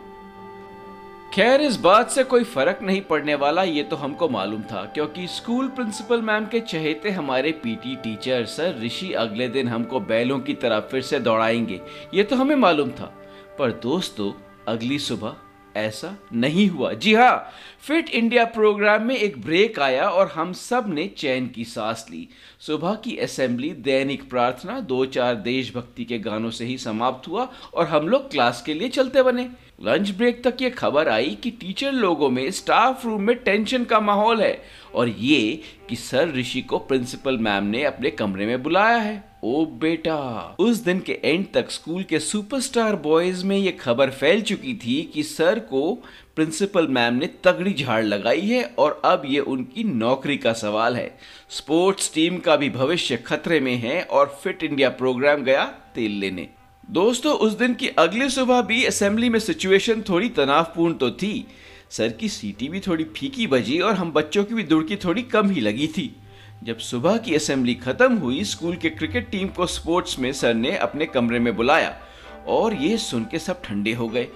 खैर, 1.34 1.62
इस 1.62 1.75
बात 1.75 2.10
से 2.10 2.24
कोई 2.24 2.44
फ़र्क 2.44 2.79
नहीं 2.82 3.01
पड़ने 3.01 3.34
वाला, 3.36 3.63
ये 3.63 3.84
तो 3.84 3.96
हमको 3.96 4.27
मालूम 4.29 4.62
था, 4.62 4.84
क्योंकि 4.86 5.27
स्कूल 5.27 5.67
प्रिंसिपल 5.67 6.22
मैम 6.22 6.46
के 6.46 6.60
चहेते 6.60 7.12
हमारे 7.12 7.51
पीटी 7.63 7.96
टीचर, 7.96 8.46
सर 8.46 8.79
ऋषि 8.84 9.12
अगले 9.13 9.48
दिन 9.48 9.67
हमको 9.67 10.00
बैलों 10.00 10.39
की 10.39 10.53
तरह 10.53 10.79
फिर 10.82 11.01
से 11.01 11.20
दौड़ाएँगे, 11.20 11.79
ये 12.13 12.24
तो 12.24 12.36
हमें 12.36 12.55
मालूम 12.55 12.89
था। 12.89 13.13
पर 13.60 13.72
दोस्तों, 13.84 14.32
अगली 14.67 15.00
सुबह 15.00 15.36
ऐसा 15.75 16.15
नहीं 16.34 16.67
हुआ। 16.70 16.91
जी 16.94 17.13
हाँ 17.13 17.51
फिट 17.82 18.10
इंडिया 18.10 18.46
प्रोग्राम 18.46 19.03
में 19.03 19.15
एक 19.15 19.41
ब्रेक 19.41 19.79
आया 19.79 20.08
और 20.10 20.27
हम 20.27 20.53
सबने 20.53 21.08
चैन 21.17 21.48
की 21.48 21.63
सांस 21.65 22.05
ली। 22.12 22.27
सुबह 22.60 22.96
की 22.96 23.17
असेंबली, 23.17 23.70
दैनिक 23.72 24.29
प्रार्थना, 24.29 24.79
दो 24.79 25.05
चार 25.05 25.36
देशभक्ति 25.36 26.05
के 26.05 26.20
गानों 26.20 26.51
से 26.51 26.65
ही 26.65 26.77
समाप्त 26.77 27.27
हुआ 27.27 27.50
और 27.74 27.88
हम 27.88 28.08
लोग 28.10 28.32
क्लास 28.32 28.62
के 28.62 28.74
लिए 28.74 28.89
चलते 28.89 29.24
बने। 29.24 29.50
लंच 29.79 30.10
ब्रेक 30.10 30.44
तक 30.44 30.62
ये 30.62 30.70
खबर 30.70 31.08
आई 31.10 31.38
कि 31.44 31.50
टीचर 31.51 31.91
लोगों 31.91 32.29
में 32.29 32.50
स्टाफ 32.51 33.05
रूम 33.05 33.22
में 33.22 33.36
टेंशन 33.36 33.84
का 33.84 34.00
माहौल 34.00 34.41
है 34.41 34.62
और 34.96 35.10
ये 35.10 35.62
कि 35.89 35.96
सर 35.96 36.32
ऋषि 36.36 36.62
को 36.62 36.77
प्रिंसिपल 36.77 37.38
मैम 37.38 37.63
ने 37.63 37.84
अपने 37.84 38.12
कमरे 38.12 38.46
में 38.46 38.63
बुलाया 38.63 38.98
है। 38.98 39.24
ओ 39.44 39.65
बेटा, 39.65 40.55
उस 40.60 40.77
दिन 40.77 41.00
के 41.00 41.20
एंड 41.24 41.46
तक 41.53 41.72
स्कूल 41.72 42.03
के 42.03 42.20
सुपरस्टार 42.20 42.96
बॉयज़ 42.96 43.46
में 43.46 43.58
ये 43.58 43.72
खबर 43.72 44.10
फैल 44.10 44.41
चुकी 44.41 44.74
थी 44.75 45.01
कि 45.13 45.24
सर 45.24 45.60
को 45.60 45.94
प्रिंसिपल 46.36 46.88
मैम 46.88 47.13
ने 47.13 47.29
तगड़ी 47.44 47.74
झाड़ 47.74 48.03
लगाई 48.03 48.41
है 48.41 48.63
और 48.79 49.01
अब 49.05 49.22
ये 49.25 49.39
उनकी 49.39 49.84
नौकरी 49.84 50.38
का 50.38 50.53
सवाल 50.53 50.96
है। 50.96 51.17
स्पोर्ट्स 51.50 52.13
टीम 52.13 52.38
का 52.38 52.55
भी 52.55 52.70
भविष्य 52.70 53.17
खतरे 53.17 53.60
में 53.60 53.75
है 53.75 54.01
और 54.01 54.39
फिट 54.44 54.63
इंडिया 54.63 54.89
प्रोग्राम 54.89 55.44
गया 55.44 55.63
तेल 55.96 56.12
लेने। 56.12 56.50
दोस्तों, 56.92 57.34
उस 57.34 57.54
दिन 57.54 57.74
की 57.74 57.88
अगली 57.88 58.30
सुबह 58.30 58.62
भी 58.62 58.86
असेंबली 58.86 59.30
में 59.30 59.39
सिचुएशन 59.39 60.01
थोड़ी 60.01 60.30
तनावपूर्ण 60.30 60.94
तो 60.94 61.12
थी। 61.12 61.48
सर 61.89 62.10
की 62.10 62.30
सीटी 62.30 62.68
भी 62.68 62.80
थोड़ी 62.80 63.04
फीकी 63.04 63.48
बजी 63.48 63.80
और 63.80 63.94
हम 63.94 64.12
बच्चों 64.12 64.44
की 64.44 64.54
भी 64.54 64.63
दुड़की 64.63 64.96
थोड़ी 64.96 65.22
कम 65.22 65.50
ही 65.50 65.62
लगी 65.62 65.88
थी। 65.88 66.15
जब 66.63 66.77
सुबह 66.77 67.18
की 67.18 67.36
असेंबली 67.36 67.75
खत्म 67.75 68.18
हुई, 68.18 68.44
स्कूल 68.44 68.75
के 68.75 68.89
क्रिकेट 68.89 69.30
टीम 69.30 69.48
को 69.48 69.65
स्पोर्ट्स 69.65 70.20
में 70.20 70.34
सर 70.34 70.54
ने 70.54 70.77
अपने 70.77 71.06
कमरे 71.06 71.39
में 71.39 71.56
बुलाया 71.56 72.01
और 72.48 72.74
ये 72.74 72.98
सुन 72.98 73.24
के 73.32 73.39
सब 73.39 73.62
ठंडे 73.62 73.94
हो 73.94 74.08
गए। 74.08 74.27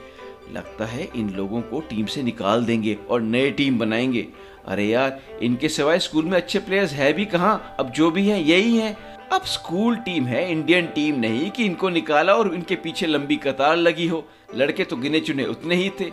लगता 0.53 0.86
है 0.86 1.10
इन 1.15 1.29
लोगों 1.29 1.62
को 1.62 1.79
टीम 1.79 2.06
से 2.06 2.24
निकाल 2.24 2.65
देंगे 2.65 2.98
और 3.10 3.22
नए 3.22 3.51
टीम 3.51 3.79
बनाएँगे। 3.79 4.27
अरे 4.68 4.86
यार, 4.86 5.22
इनके 5.41 5.70
सिवाय 5.70 6.00
स्कूल 6.00 6.25
में 6.25 6.38
अच्छे 6.38 6.60
प्लेयर्स 6.60 6.91
है 6.91 7.13
भी 7.13 7.25
कहाँ? 7.25 7.75
अब 7.79 7.91
जो 7.91 8.12
भी 8.12 8.27
हैं, 8.27 8.39
यही 8.39 8.77
हैं। 8.77 9.08
अब 9.31 9.43
स्कूल 9.43 9.95
टीम 9.95 10.25
है, 10.25 10.51
इंडियन 10.51 10.86
टीम 10.86 11.19
नहीं 11.19 11.50
कि 11.51 11.65
इनको 11.65 11.89
निकाला 11.89 12.33
और 12.33 12.53
इनके 12.55 12.75
पीछे 12.75 13.07
लंबी 13.07 13.36
कतार 13.36 13.75
लगी 13.77 14.07
हो। 14.07 14.24
लड़के 14.55 14.83
तो 14.83 14.95
गिने 14.95 15.19
चुने 15.19 15.45
उतने 15.45 15.75
ही 15.75 15.89
थे। 16.00 16.05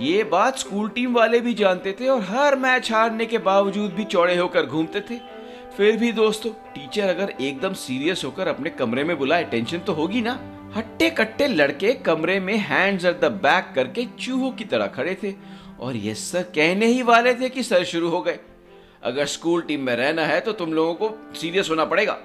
ये 0.00 0.24
बात 0.24 0.58
स्कूल 0.58 0.88
टीम 0.88 1.14
वाले 1.14 1.40
भी 1.40 1.54
जानते 1.54 1.92
थे 2.00 2.08
और 2.08 2.20
हर 2.22 2.56
मैच 2.56 2.90
हारने 2.92 3.26
के 3.26 3.38
बावजूद 3.38 3.92
भी 3.92 4.04
चौड़े 4.04 4.36
होकर 4.36 4.66
घूमते 4.66 5.00
थे। 5.00 5.18
फिर 5.76 5.96
भी 5.96 6.12
दोस्तों, 6.12 6.50
टीचर 6.74 7.08
अगर 7.08 7.32
एकदम 7.40 7.72
सीरियस 7.76 8.24
होकर 8.24 8.48
अपने 8.48 8.70
कमरे 8.70 9.04
में 9.04 9.16
बुलाए, 9.18 9.44
टेंशन 9.44 9.78
तो 9.78 9.92
होगी 9.92 10.20
ना? 10.20 10.38
हट्टे 10.76 11.10
कट्टे 11.10 11.46
लड़के 11.46 11.92
कमरे 12.02 12.38
में 12.40 12.56
हैंड्स 12.58 13.04
एट 13.04 13.20
द 13.20 13.32
बैक 13.42 13.72
करके 13.74 14.06
चूहों 14.20 14.50
की 14.52 14.64
तरह 14.64 14.86
खड़े 14.88 15.16
थे 15.22 15.34
और 15.80 15.96
ये 15.96 16.14
सर 16.16 16.42
कहने 16.54 16.86
ही 16.86 17.02
वाले 17.02 17.34
थे 17.34 17.48
कि 17.48 17.62
सर 17.62 17.84
शुरू 17.86 18.08
हो 18.08 18.20
गए। 18.22 18.38
अगर 19.02 19.26
स्कूल 19.26 19.62
टीम 19.62 19.80
में 19.80 19.94
रहना 19.96 20.22
है 20.22 20.40
तो 20.40 20.52
तुम 20.52 20.72
लोगों 20.72 20.94
को 20.94 21.34
सीरियस 21.34 21.70
होना 21.70 21.84
पड़ेगा। 21.84 22.18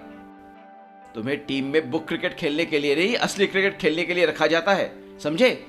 तुम्हें 1.16 1.38
टीम 1.38 1.66
में 1.66 1.90
बुक 1.92 2.08
क्रिकेट 2.08 2.34
खेलने 2.34 2.66
के 2.66 2.80
लिए 2.80 2.96
नहीं, 2.96 3.16
असली 3.16 3.48
क्रिकेट 3.48 3.78
खेलने 3.78 4.04
के 4.04 4.14
लिए 4.14 4.26
रखा 4.26 4.48
जाता 4.48 4.74
है, 4.74 4.92
समझे? 5.20 5.66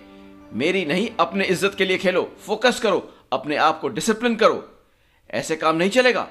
मेरी 0.53 0.85
नहीं, 0.85 1.09
अपने 1.21 1.45
इज़्ज़त 1.45 1.75
के 1.79 1.85
लिए 1.85 1.99
खेलो, 1.99 2.23
फोकस 2.47 2.81
करो, 2.81 3.13
अपने 3.33 3.57
आप 3.57 3.81
को 3.81 3.89
डिसिप्लिन 3.89 4.35
करो। 4.37 4.63
ऐसे 5.31 5.57
काम 5.57 5.77
नहीं 5.77 5.91
चलेगा। 5.91 6.29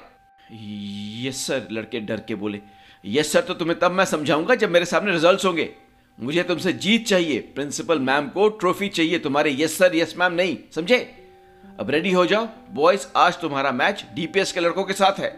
यस 1.24 1.46
सर, 1.46 1.68
लड़के 1.72 2.00
डर 2.00 2.20
के 2.20 2.34
बोले। 2.34 2.60
यस 3.04 3.32
सर 3.32 3.40
तो 3.40 3.54
तुम्हें 3.54 3.78
तब 3.78 3.90
मैं 3.90 4.04
समझाऊँगा 4.04 4.54
जब 4.54 4.70
मेरे 4.70 4.84
सामने 4.84 5.12
रिजल्ट्स 5.12 5.44
होंगे। 5.44 5.70
मुझे 6.18 6.42
तुमसे 6.42 6.72
जीत 6.72 7.06
चाहिए 7.06 7.38
प्रिंसिपल 7.54 7.98
मैम 7.98 8.28
को 8.28 8.48
ट्रॉफी 8.48 8.88
चाहिए 8.88 9.18
तुम्हारे। 9.18 9.56
यस 9.58 9.78
सर, 9.78 9.96
यस 9.96 10.14
मैम 10.18 10.32
नहीं, 10.32 10.56
समझे? 10.74 10.98
अब 11.80 11.90
रेडी 11.90 12.12
हो 12.12 12.26
जाओ। 12.26 12.48
बॉयज़ 12.70 13.06
आज 13.16 13.40
तुम्हारा 13.40 13.72
मैच 13.72 14.04
डीपीएस 14.14 14.52
के 14.52 14.60
लड़कों 14.60 14.84
के 14.84 14.92
साथ 14.92 15.20
है। 15.20 15.30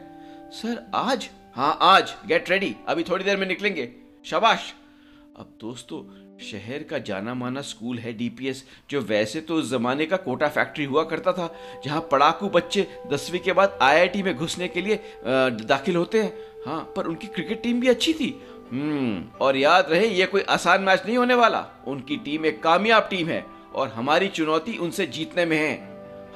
सर, 0.53 0.91
आज? 0.95 1.29
हाँ 1.57 1.77
आज 1.83 2.13
गेट 2.29 2.51
रेडी 2.51 2.75
अभी 2.89 3.03
थोड़ी 3.03 3.25
देर 3.25 3.37
में 3.37 3.47
निकलेंगे। 3.47 3.89
शाबाश। 4.25 4.73
अब 5.39 5.53
दोस्तों, 5.61 6.01
शहर 6.41 6.83
का 6.83 6.99
जाना 6.99 7.35
माना 7.35 7.61
स्कूल 7.61 7.99
है 7.99 8.13
डीपीएस 8.13 8.63
जो 8.91 9.01
वैसे 9.01 9.41
तो 9.41 9.55
उस 9.55 9.71
जमाने 9.71 10.07
का 10.07 10.17
कोटा 10.17 10.49
फैक्ट्री 10.49 10.85
हुआ 10.85 11.05
करता 11.05 11.33
था, 11.33 11.49
जहाँ 11.85 12.01
पढ़ाकू 12.13 12.49
बच्चे 12.49 12.87
दसवीं 13.13 13.41
के 13.41 13.53
बाद 13.53 13.79
आईआईटी 13.83 14.23
में 14.23 14.35
घुसने 14.37 14.69
के 14.69 14.83
लिए 14.83 15.01
दाखिल 15.25 15.97
होते 15.97 16.23
हैं। 16.23 16.33
हाँ 16.67 16.83
पर 16.97 17.07
उनकी 17.07 17.27
क्रिकेट 17.27 17.63
टीम 17.63 17.81
भी 17.81 17.89
अच्छी 17.89 18.13
थी। 18.13 18.31
हम्म 18.71 19.25
और 19.41 19.57
याद 19.57 19.91
रहे, 19.91 20.07
ये 20.07 20.27
कोई 20.27 20.43
आसान 20.43 20.83
मैच 20.83 21.03
नहीं 21.07 21.19
होने 21.19 21.35
वाला। 21.35 21.67
उनकी 21.87 22.17
टीम 22.19 22.47
एक 22.47 22.63
कामयाब 22.63 23.09
टीम 23.11 23.29
है, 23.29 23.45
और 23.75 23.89
हमारी 23.89 24.29
चुनौती 24.29 24.77
उनसे 24.77 25.07
जीतने 25.09 25.45
में 25.45 25.59
है। 25.59 25.75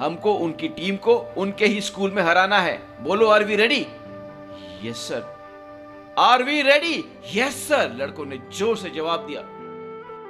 हमको, 0.00 0.34
उनकी 0.34 0.68
टीम 0.70 0.96
को, 0.96 1.14
उनके 1.36 1.66
ही 1.66 1.80
स्कूल 1.80 2.10
में 2.10 2.22
हराना 2.22 2.58
है। 2.58 2.78
बोलो, 3.02 3.26
are 3.26 3.44
we 3.44 3.56
ready 3.56 3.86
yes 4.84 5.08
sir 5.08 5.22
are 6.18 6.42
we 6.42 6.60
ready 6.62 7.04
yes 7.34 7.54
sir 7.68 7.92
लड़कों 7.96 8.24
ने 8.26 8.38
ज़ोर 8.58 8.76
से 8.76 8.90
जवाब 8.90 9.26
दिया। 9.26 9.40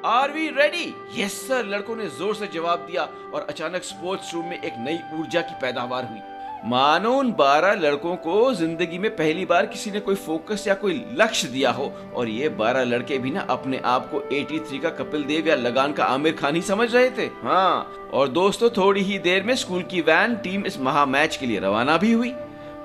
Are 0.09 0.31
we 0.33 0.49
ready 0.51 0.95
yes 1.17 1.41
sir 1.49 1.67
लड़कों 1.67 1.97
ने 1.97 2.07
ज़ोर 2.09 2.35
से 2.35 2.47
जवाब 2.55 2.87
दिया 2.91 3.03
और 3.35 3.47
अचानक 3.51 3.83
स्पोर्ट्स 3.85 4.35
रूम 4.35 4.47
में 4.47 4.61
एक 4.61 4.75
नई 4.79 4.99
ऊर्जा 5.19 5.41
की 5.41 5.55
पैदावार 5.63 6.05
हुई। 6.05 6.21
मानो 6.65 7.13
उन 7.19 7.31
बारह 7.33 7.75
लड़कों 7.75 8.15
को 8.17 8.53
ज़िंदगी 8.55 8.99
में 8.99 9.11
पहली 9.17 9.45
बार 9.47 9.67
किसी 9.67 9.91
ने 9.91 10.01
कोई 10.01 10.15
फोकस 10.17 10.67
या 10.67 10.75
कोई 10.75 10.95
लक्ष्य 11.19 11.49
दिया 11.49 11.71
हो 11.71 11.93
और 12.15 12.29
ये 12.29 12.49
बारह 12.59 12.85
लड़के 12.85 13.19
भी 13.19 13.31
ना 13.31 13.41
अपने 13.51 13.79
आप 13.87 14.11
को 14.11 14.21
83 14.33 14.79
का 14.79 14.91
कपिल 14.99 15.25
देव 15.25 15.49
या 15.49 15.55
लगान 15.57 15.93
का 15.93 16.05
आमिर 16.07 16.37
खान 16.37 16.57
ही 16.57 16.63
समझ 16.63 16.95
रहे 16.95 17.11
थे। 17.11 17.27
हाँ 17.43 18.11
और 18.13 18.29
दोस्तों, 18.31 18.71
थोड़ी 18.71 19.03
ही 19.03 19.19
देर 19.21 19.43
में 19.43 19.55
स्कूल 19.57 19.83
की 19.83 20.01
वैन 20.03 20.37
टीम 20.37 20.67
इस 20.67 20.79
महा 20.81 21.05
मैच 21.07 21.37
के 21.37 21.47
लिए 21.47 21.61
रवाना 21.61 21.97
भी 21.97 22.13
हुई। 22.13 22.35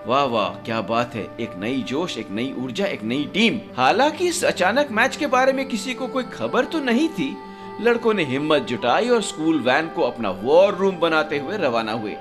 वाह 0.08 0.24
वाह, 0.24 0.50
क्या 0.50 0.82
बात 0.82 1.16
है। 1.16 1.28
एक 1.40 1.56
नई 1.58 1.82
जोश, 1.82 2.18
एक 2.18 2.32
नई 2.32 2.54
ऊर्जा, 2.58 2.86
एक 2.86 3.04
नई 3.04 3.24
टीम। 3.34 3.60
हालाँकि 3.78 4.28
इस 4.28 4.44
अचानक 4.44 4.88
मैच 4.92 5.16
के 5.16 5.28
बारे 5.28 5.54
में 5.54 5.66
किसी 5.66 5.94
को 5.94 6.08
कोई 6.08 6.24
खबर 6.24 6.66
तो 6.66 6.80
नहीं 6.80 7.10
थी। 7.10 7.38
लड़कों 7.82 8.14
ने 8.14 8.24
हिम्मत 8.24 8.62
जुटाई 8.62 9.10
और 9.10 9.22
स्कूल 9.22 9.60
वैन 9.60 9.88
को 9.88 10.02
अपना 10.02 10.30
वॉर 10.30 10.76
रूम 10.76 10.98
बनाते 10.98 11.40
हुए 11.40 11.58
रवाना 11.58 11.92
हुए। 11.92 12.16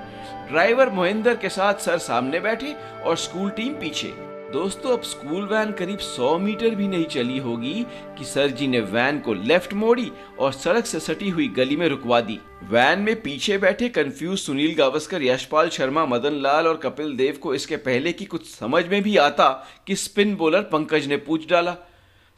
ड्राइवर 0.49 0.89
मोहिंदर 0.89 1.35
के 1.35 1.49
साथ 1.49 1.73
सर 1.73 1.97
सामने 1.97 2.39
बैठे 2.39 2.75
और 3.05 3.17
स्कूल 3.17 3.49
टीम 3.49 3.73
पीछे। 3.73 4.24
दोस्तों, 4.53 4.91
अब 4.93 5.01
स्कूल 5.01 5.43
वैन 5.43 5.71
करीब 5.71 5.99
100 5.99 6.37
मीटर 6.39 6.75
भी 6.75 6.87
नहीं 6.87 7.05
चली 7.05 7.37
होगी 7.37 7.85
कि 8.17 8.25
सर 8.25 8.49
जी 8.49 8.67
ने 8.67 8.79
वैन 8.81 9.19
को 9.19 9.33
लेफ़्ट 9.33 9.73
मोड़ी 9.73 10.11
और 10.39 10.51
सड़क 10.53 10.85
से 10.85 10.99
सटी 10.99 11.29
हुई 11.29 11.47
गली 11.47 11.75
में 11.75 11.87
रुकवा 11.89 12.19
दी। 12.21 12.39
वैन 12.63 12.99
में 12.99 13.21
पीछे 13.21 13.57
बैठे 13.57 13.89
कंफ्यूज 13.89 14.37
सुनील 14.39 14.75
गावस्कर, 14.75 15.23
यशपाल 15.23 15.69
शर्मा, 15.69 16.05
मदन 16.05 16.33
लाल 16.33 16.67
और 16.67 16.77
कपिल 16.77 17.15
देव 17.17 17.39
को 17.43 17.53
इसके 17.55 17.77
पहले 17.77 18.13
की 18.13 18.25
कुछ 18.25 18.47
समझ 18.49 18.85
में 18.87 19.01
भी 19.03 19.15
आता 19.17 19.49
कि 19.87 19.95
स्पिन 19.95 20.35
बॉलर 20.35 20.61
पंकज 20.63 21.07
ने 21.07 21.17
पूछ 21.17 21.49
डाला, 21.49 21.75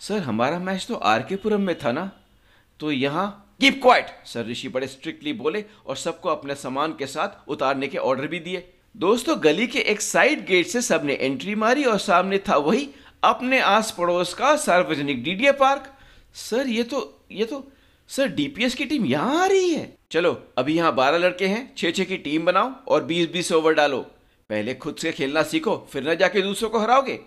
सर, 0.01 0.19
हमारा 0.19 0.59
मैच 0.59 0.85
तो 0.87 0.95
आर 0.95 1.25
के 1.29 1.35
पुरम 1.35 1.61
में 1.61 1.77
था 1.77 1.91
ना? 1.91 2.09
तो 2.79 2.91
यहाँ 2.91 3.43
कीप 3.61 3.81
क्वाइट 3.81 4.07
सर 4.25 4.47
ऋषि 4.47 4.69
बड़े 4.69 4.87
स्ट्रिक्टली 4.87 5.33
बोले 5.33 5.63
और 5.85 5.95
सबको 5.95 6.29
अपने 6.29 6.55
सामान 6.55 6.95
के 6.99 7.05
साथ 7.07 7.49
उतारने 7.49 7.87
के 7.87 7.97
ऑर्डर 7.97 8.27
भी 8.27 8.39
दिए। 8.39 8.67
दोस्तों 8.97 9.35
गली 9.43 9.65
के 9.67 9.79
एक 9.81 9.99
साइड 10.01 10.45
गेट 10.45 10.67
से 10.67 10.81
सबने 10.81 11.13
एंट्री 11.13 11.53
मारी 11.55 11.83
और 11.85 11.97
सामने 11.99 12.37
था 12.47 12.55
वही 12.57 12.89
अपने 13.23 13.59
आस 13.61 13.91
पड़ोस 13.97 14.33
का 14.33 14.55
सार्वजनिक 14.55 15.23
डीडीए 15.23 15.51
पार्क। 15.59 15.91
सर 16.35 16.67
ये 16.67 16.83
तो 16.83 17.01
ये 17.31 17.45
तो 17.45 17.63
सर 18.09 18.27
डीपीएस 18.29 18.75
की 18.75 18.85
टीम 18.85 19.05
यहाँ 19.05 19.43
आ 19.43 19.45
रही 19.45 19.69
है। 19.69 19.85
चलो 20.11 20.31
अभी 20.57 20.75
यहाँ 20.77 20.93
बारह 20.95 21.17
लड़के 21.17 21.47
हैं 21.47 21.61
छह 21.77 21.91
छह 21.91 22.03
की 22.03 22.17
टीम 22.17 22.45
बनाओ 22.45 22.71
और 22.87 23.03
बीस 23.03 23.29
बीस 23.31 23.51
ओवर 23.51 23.73
डालो। 23.73 23.99
पहले 24.49 24.73
खुद 24.75 24.95
से 24.95 25.11
खेलना 25.11 25.43
सीखो 25.43 25.77
फिर 25.93 26.09
न 26.09 26.15
जाके 26.17 26.41
दूसरों 26.41 26.69
को 26.69 26.79
हराओगे। 26.79 27.19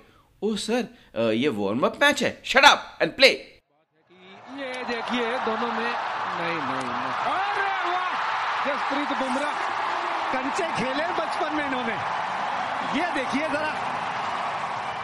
ओह 0.43 0.57
सर 0.59 1.33
ये 1.35 1.49
वार्म 1.51 1.87
अप 1.87 2.03
मैच 2.03 2.23
है। 2.23 2.39
शट 2.45 2.65
अप 2.65 2.99
एंड 3.03 3.13
प्ले 3.13 3.29
ये 3.29 4.75
देखिए 4.85 5.33
दोनों 5.47 5.69
में 5.69 5.85
नहीं 5.85 6.59
नहीं, 6.59 6.85
नहीं। 6.85 7.15
अरे 7.31 7.71
वाह! 7.87 8.11
जसप्रीत 8.67 9.19
बुमराह। 9.19 9.70
कंचे 10.33 10.65
खेले 10.77 11.05
बचपन 11.05 11.55
में 11.57 11.67
इन्होंने। 11.67 11.93
ये 12.99 13.15
देखिए 13.15 13.49
जरा। 13.49 13.75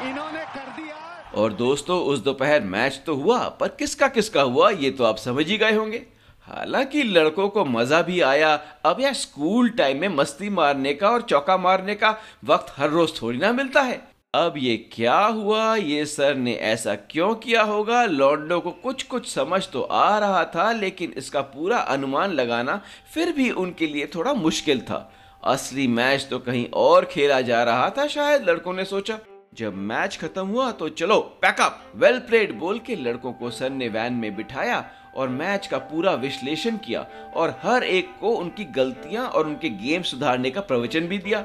इन्होंने 0.08 0.40
कर 0.40 0.70
दिया। 0.76 0.96
और 1.34 1.52
दोस्तों, 1.52 2.00
उस 2.00 2.18
दोपहर 2.18 2.60
मैच 2.60 3.00
तो 3.06 3.14
हुआ, 3.14 3.38
पर 3.38 3.68
किसका 3.68 4.08
किसका 4.08 4.42
हुआ, 4.42 4.70
ये 4.70 4.90
तो 4.90 5.04
आप 5.04 5.16
समझ 5.16 5.46
ही 5.46 5.56
गए 5.58 5.72
होंगे। 5.72 6.06
हालाँकि 6.46 7.02
लड़कों 7.02 7.48
को 7.48 7.64
मज़ा 7.64 8.02
भी 8.02 8.20
आया। 8.20 8.60
अब 8.84 9.00
यह 9.00 9.12
स्कूल 9.12 9.68
टाइम 9.68 10.00
में 10.00 10.08
मस्ती 10.08 10.50
मारने 10.50 10.94
का 10.94 11.10
और 11.10 11.22
चौका 11.22 11.56
मारने 11.56 11.94
का 11.94 12.14
वक्त 12.44 12.74
हर 12.76 12.88
रोज 12.88 13.22
थोड़ी 13.22 13.38
ना 13.38 13.52
मिलता 13.52 13.80
है। 13.80 14.15
अब 14.36 14.54
ये 14.58 14.76
क्या 14.92 15.18
हुआ? 15.18 15.74
ये 15.76 16.04
सर 16.06 16.34
ने 16.34 16.54
ऐसा 16.54 16.94
क्यों 17.10 17.34
किया 17.34 17.62
होगा? 17.62 18.04
लॉन्डो 18.04 18.58
को 18.60 18.70
कुछ 18.72 19.02
कुछ 19.02 19.28
समझ 19.28 19.62
तो 19.68 19.82
आ 19.82 20.18
रहा 20.18 20.44
था, 20.44 20.70
लेकिन 20.72 21.14
इसका 21.16 21.40
पूरा 21.40 21.78
अनुमान 21.78 22.32
लगाना 22.32 22.80
फिर 23.14 23.32
भी 23.32 23.50
उनके 23.52 23.86
लिए 23.86 24.06
थोड़ा 24.14 24.32
मुश्किल 24.34 24.80
था। 24.80 24.98
असली 25.44 25.86
मैच 25.88 26.26
तो 26.30 26.38
कहीं 26.38 26.66
और 26.74 27.04
खेला 27.04 27.40
जा 27.40 27.62
रहा 27.62 27.88
था 27.90 28.06
शायद, 28.06 28.48
लड़कों 28.50 28.72
ने 28.72 28.84
सोचा। 28.84 29.18
जब 29.54 29.76
मैच 29.76 30.16
खत्म 30.16 30.46
हुआ 30.46 30.70
तो 30.70 30.88
चलो 30.90 31.18
पैकअप 31.42 31.82
वेल 31.96 32.18
प्लेड 32.18 32.58
बोल 32.58 32.78
के 32.78 32.96
लड़कों 32.96 33.32
को 33.32 33.50
सर 33.50 33.70
ने 33.70 33.88
वैन 33.88 34.12
में 34.12 34.34
बिठाया 34.36 34.84
और 35.16 35.28
मैच 35.28 35.66
का 35.66 35.78
पूरा 35.80 36.12
विश्लेषण 36.14 36.76
किया 36.76 37.06
और 37.36 37.58
हर 37.62 37.84
एक 37.84 38.16
को 38.20 38.30
उनकी 38.30 38.64
गलतियाँ 38.64 39.28
और 39.28 39.46
उनके 39.46 39.68
गेम 39.84 40.02
सुधारने 40.02 40.50
का 40.50 40.60
प्रवचन 40.60 41.06
भी 41.06 41.18
दिया। 41.18 41.44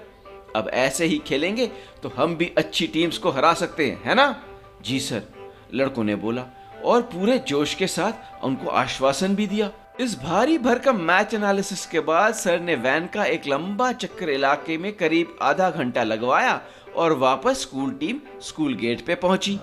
अब 0.56 0.70
ऐसे 0.70 1.06
ही 1.06 1.18
खेलेंगे 1.18 1.68
तो 2.04 2.12
हम 2.16 2.36
भी 2.36 2.52
अच्छी 2.58 2.88
टीम्स 2.88 3.18
को 3.18 3.32
हरा 3.32 3.54
सकते 3.54 3.90
हैं, 3.90 4.02
है 4.04 4.16
ना? 4.16 4.36
जी 4.82 5.00
सर, 5.00 5.24
लड़कों 5.74 6.04
ने 6.04 6.16
बोला 6.16 6.46
और 6.86 7.02
पूरे 7.04 7.38
जोश 7.48 7.74
के 7.74 7.88
साथ 7.88 8.44
उनको 8.44 8.70
आश्वासन 8.70 9.36
भी 9.36 9.48
दिया। 9.48 9.70
इस 10.00 10.18
भारी 10.20 10.58
भर 10.58 10.80
का 10.80 10.94
मैच 10.94 11.34
एनालिसिस 11.34 11.86
के 11.86 12.00
बाद 12.00 12.34
सर 12.34 12.60
ने 12.60 12.76
वैन 12.76 13.08
का 13.14 13.26
एक 13.26 13.48
लंबा 13.48 13.92
चक्कर 13.94 14.30
इलाके 14.30 14.78
में 14.78 14.92
करीब 14.94 15.38
आधा 15.42 15.70
घंटा 15.70 16.04
लगवाया 16.04 16.62
और 16.96 17.14
वापस 17.18 17.62
स्कूल 17.62 17.92
टीम 17.92 18.20
स्कूल 18.42 18.74
गेट 18.76 19.06
पे 19.06 19.16
पहुँची। 19.16 19.60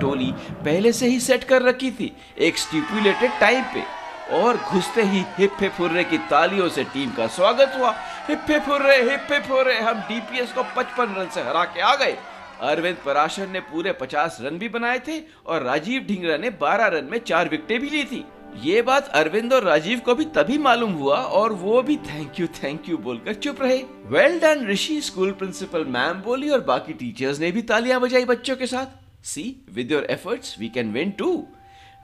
टोली 0.00 0.32
पहले 0.64 0.92
से 0.92 1.06
ही 1.06 1.20
सेट 1.20 1.44
कर 1.44 1.62
रखी 1.62 1.90
थी, 1.90 2.12
एक 2.38 2.58
स्टिपुलेटेड 2.58 3.38
टाइम 3.40 3.64
पे। 3.64 3.84
और 4.32 4.56
घुसते 4.56 5.02
ही 5.02 5.24
हिप 5.38 5.52
हिप 5.60 5.72
हुर्रे 5.78 6.04
की 6.04 6.18
तालियों 6.18 6.68
से 6.68 6.84
टीम 6.84 7.10
का 7.10 7.26
स्वागत 7.26 7.72
हुआ। 7.78 7.90
Hip 8.28 8.44
hip 8.48 8.68
hurray 8.68 8.96
hip 9.10 9.32
hip 9.32 9.50
हम 9.82 10.00
डीपीएस 10.00 10.52
को 10.52 10.62
55 10.76 11.16
रन 11.18 11.28
से 11.28 11.40
हरा 11.40 11.64
के 11.64 11.80
आ 11.80 11.94
गए। 11.94 12.16
अरविंद 12.60 12.96
पराशर 13.06 13.48
ने 13.48 13.60
पूरे 13.60 13.92
50 13.92 14.38
रन 14.40 14.58
भी 14.58 14.68
बनाए 14.68 14.98
थे 14.98 15.20
और 15.46 15.62
राजीव 15.62 16.04
ढिंगरा 16.08 16.36
ने 16.36 16.50
12 16.50 16.86
रन 16.86 17.04
में 17.04 17.18
चार 17.18 17.48
विकेटें 17.48 17.80
भी 17.80 17.90
ली 17.90 18.04
थी। 18.04 18.24
ये 18.62 18.82
बात 18.82 19.08
अरविंद 19.08 19.52
और 19.52 19.64
राजीव 19.64 19.98
को 19.98 20.14
भी 20.14 20.24
तभी 20.24 20.58
मालूम 20.58 20.92
हुआ 20.92 21.16
और 21.16 21.52
वो 21.52 21.82
भी 21.82 21.96
थैंक 21.96 22.40
यू 22.40 22.46
थैंक 22.46 22.88
यू 22.88 22.96
बोलकर 22.98 23.34
चुप 23.34 23.62
रहे। 23.62 23.82
Well 24.06 24.38
done 24.40 24.66
Rishi 24.66 25.00
school 25.00 25.32
principal 25.32 25.84
ma'am 25.84 26.22
बोली 26.22 26.50
और 26.50 26.60
बाकी 26.60 26.92
टीचर्स 26.92 27.40
ने 27.40 27.50
भी 27.50 27.62
तालियाँ 27.62 28.00
बजाई 28.00 28.24
बच्चों 28.24 28.56
के 28.56 28.66
साथ। 28.66 28.99
See 29.24 29.44
with 29.72 29.92
your 29.92 30.06
efforts 30.10 30.58
we 30.58 30.68
can 30.68 30.92
win 30.92 31.10
too 31.10 31.32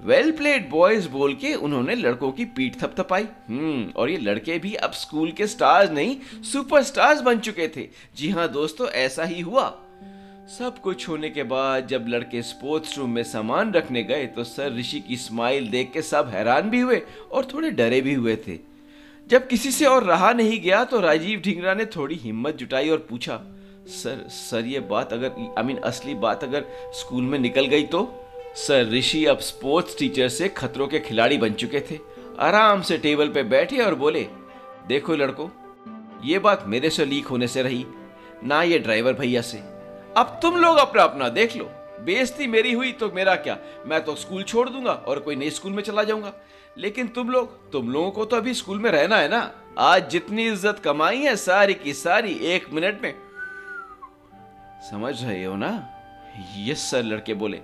well 0.00 0.30
played 0.32 0.68
boys 0.70 1.08
बोल 1.08 1.34
के 1.34 1.54
उन्होंने 1.56 1.94
लड़कों 1.94 2.30
की 2.32 2.44
पीठ 2.46 2.76
थपथपाई। 2.82 3.26
हम्म 3.48 3.90
और 3.96 4.10
ये 4.10 4.16
लड़के 4.18 4.58
भी 4.58 4.74
अब 4.74 4.92
स्कूल 4.94 5.32
के 5.32 5.46
स्टार्स 5.46 5.90
नहीं 5.90 6.42
सुपर 6.42 6.82
स्टार्स 6.82 7.20
बन 7.20 7.38
चुके 7.38 7.68
थे। 7.68 7.88
जी 8.16 8.30
हाँ 8.30 8.48
दोस्तों, 8.52 8.88
ऐसा 8.88 9.24
ही 9.24 9.40
हुआ। 9.40 9.68
सब 10.48 10.80
कुछ 10.80 11.08
होने 11.08 11.28
के 11.30 11.42
बाद 11.42 11.86
जब 11.88 12.04
लड़के 12.08 12.42
स्पोर्ट्स 12.42 12.98
रूम 12.98 13.10
में 13.10 13.22
सामान 13.24 13.72
रखने 13.72 14.02
गए 14.02 14.26
तो 14.26 14.44
सर 14.44 14.74
ऋषि 14.74 15.00
की 15.00 15.16
स्माइल 15.16 15.68
देख 15.68 15.90
के 15.92 16.02
सब 16.02 16.28
हैरान 16.28 16.70
भी 16.70 16.80
हुए 16.80 17.00
और 17.32 17.48
थोड़े 17.54 17.70
डरे 17.70 18.00
भी 18.00 18.14
हुए 18.14 18.36
थे। 18.46 18.58
जब 19.26 19.48
किसी 19.48 19.70
से 19.70 19.84
और 19.84 20.04
रहा 20.04 20.32
नहीं 20.32 20.60
गया 20.60 20.84
तो 20.84 21.00
राजीव 21.00 21.40
ढिंगरा 21.40 21.74
ने 21.74 21.84
थोड़ी 21.86 22.14
हिम्मत 22.14 22.56
जुटाई 22.56 22.88
और 22.88 23.06
पूछा 23.10 23.40
सर 23.86 24.24
सर, 24.28 24.64
ये 24.64 24.80
बात 24.80 25.12
अगर 25.12 25.54
आई 25.58 25.64
मीन 25.64 25.76
असली 25.78 26.14
बात 26.14 26.44
अगर 26.44 26.64
स्कूल 26.94 27.22
में 27.22 27.38
निकल 27.38 27.66
गई 27.66 27.82
तो? 27.82 28.08
सर, 28.56 28.88
ऋषि 28.92 29.24
अब 29.24 29.38
स्पोर्ट्स 29.38 29.98
टीचर 29.98 30.28
से 30.28 30.48
खतरों 30.48 30.86
के 30.88 30.98
खिलाड़ी 30.98 31.38
बन 31.38 31.52
चुके 31.52 31.80
थे। 31.80 31.98
आराम 32.40 32.82
से 32.82 32.98
टेबल 32.98 33.28
पे 33.28 33.42
बैठे 33.42 33.78
और 33.78 33.94
बोले, 33.94 34.26
देखो 34.88 35.14
लड़को, 35.14 35.50
ये 36.24 36.38
बात 36.38 36.64
मेरे 36.66 36.90
से 36.90 37.04
लीक 37.04 37.26
होने 37.26 37.48
से 37.48 37.62
रही, 37.62 37.84
ना 38.44 38.62
ये 38.62 38.78
ड्राइवर 38.78 39.12
भैया 39.12 39.42
से। 39.42 39.58
अब 40.16 40.38
तुम 40.42 40.56
लोग 40.56 40.76
अपना 40.76 41.02
अपना 41.02 41.28
देख 41.28 41.56
लो। 41.56 41.70
बेइज्जती 42.04 42.46
मेरी 42.46 42.72
हुई 42.72 42.92
तो 42.92 43.10
मेरा 43.10 43.34
क्या? 43.34 43.56
मैं 43.86 44.04
तो 44.04 44.14
स्कूल 44.14 44.42
छोड़ 44.42 44.68
दूँगा 44.68 44.92
और 44.92 45.18
कोई 45.18 45.36
नई 45.36 45.50
स्कूल 45.50 45.72
में 45.72 45.82
चला 45.82 46.02
जाऊँगा। 46.02 46.32
लेकिन 46.78 47.06
तुम 47.08 47.30
लोग, 47.30 47.70
तुम 47.72 47.90
लोगों 47.90 48.10
को 48.10 48.24
तो 48.24 48.36
अभी 48.36 48.54
स्कूल 48.54 48.78
में 48.78 48.90
रहना 48.90 49.16
है 49.16 49.28
ना? 49.28 49.50
आज 49.78 50.10
जितनी 50.10 50.46
इज़्ज़त 50.46 50.78
कमाई 50.78 51.18
है 51.18 51.36
सारी 51.36 51.74
की 51.74 51.92
सारी 51.94 52.32
एक 52.44 52.66
मिनट 52.72 53.02
में 53.02 53.14
समझ 54.82 55.24
रहे 55.24 55.44
हो 55.44 55.56
ना? 55.56 55.88
यस, 56.58 56.90
सर, 56.90 57.02
लड़के 57.02 57.34
बोले। 57.34 57.60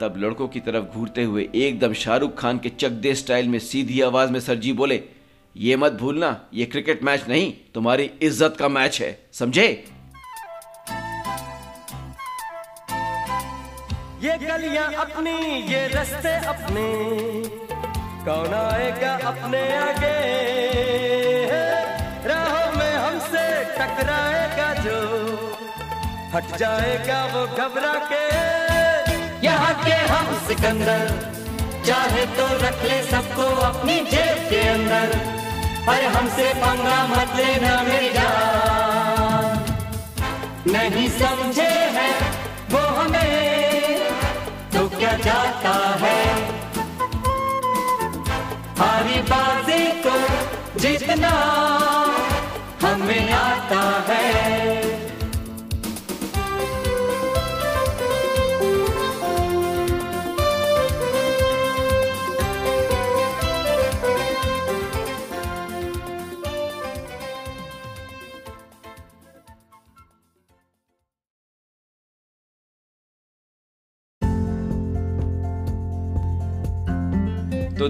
तब 0.00 0.14
लड़कों 0.16 0.48
की 0.48 0.60
तरफ़ 0.60 0.84
घूरते 0.84 1.22
हुए 1.22 1.48
एकदम 1.54 1.92
शाहरुख 1.92 2.38
खान 2.38 2.58
के 2.58 2.68
चकदे 2.68 3.14
स्टाइल 3.14 3.48
में 3.48 3.58
सीधी 3.58 4.00
आवाज़ 4.00 4.30
में 4.30 4.40
सर 4.40 4.54
जी 4.54 4.72
बोले, 4.72 5.02
ये 5.56 5.76
मत 5.76 5.92
भूलना, 5.92 6.40
ये 6.54 6.66
क्रिकेट 6.66 7.02
मैच 7.04 7.28
नहीं, 7.28 7.52
तुम्हारी 7.74 8.10
इज़्ज़त 8.22 8.56
का 8.58 8.68
मैच 8.68 9.00
है, 9.02 9.10
समझे? 9.32 9.66
ये 14.22 14.38
गलियाँ 14.38 14.92
अपनी, 14.92 15.36
ये 15.72 15.86
रस्ते 15.88 16.34
अपने, 16.46 16.86
कौन 18.24 18.54
आएगा 18.54 19.12
अपने 19.16 19.62
आगे? 19.76 20.16
राहों 22.28 22.72
में 22.76 22.92
हमसे 22.92 23.44
टकराएगा 23.74 24.20
जो 24.20 24.29
हट 26.34 26.56
जाएगा 26.58 27.18
वो 27.26 27.40
घबरा 27.56 27.94
के। 28.10 28.24
यहाँ 29.46 29.72
के 29.84 29.94
हम 30.10 30.26
सिकंदर, 30.46 31.08
चाहे 31.86 32.24
तो 32.36 32.46
रख 32.58 32.84
ले 32.84 32.98
सबको 33.04 33.46
अपनी 33.62 33.96
जेब 34.10 34.38
के 34.50 34.60
अंदर, 34.68 35.16
पर 35.86 36.04
हमसे 36.16 36.46
पंगा 36.54 36.98
मत 37.06 37.34
लेना 37.36 37.72
मेरी। 37.82 38.12
जान 38.12 39.58
नहीं 40.68 41.08
समझे 41.10 41.70
हैं 41.96 42.14
वो 42.70 42.82
हमें 42.96 43.34
तो 44.72 44.88
क्या 44.88 45.12
जाता 45.18 45.74
है? 46.02 46.20
हारी 48.78 49.20
बाजी 49.30 49.84
को 50.06 50.16
जितना 50.78 51.34
हमें 52.82 53.32
आता 53.34 53.82
है। 54.08 54.69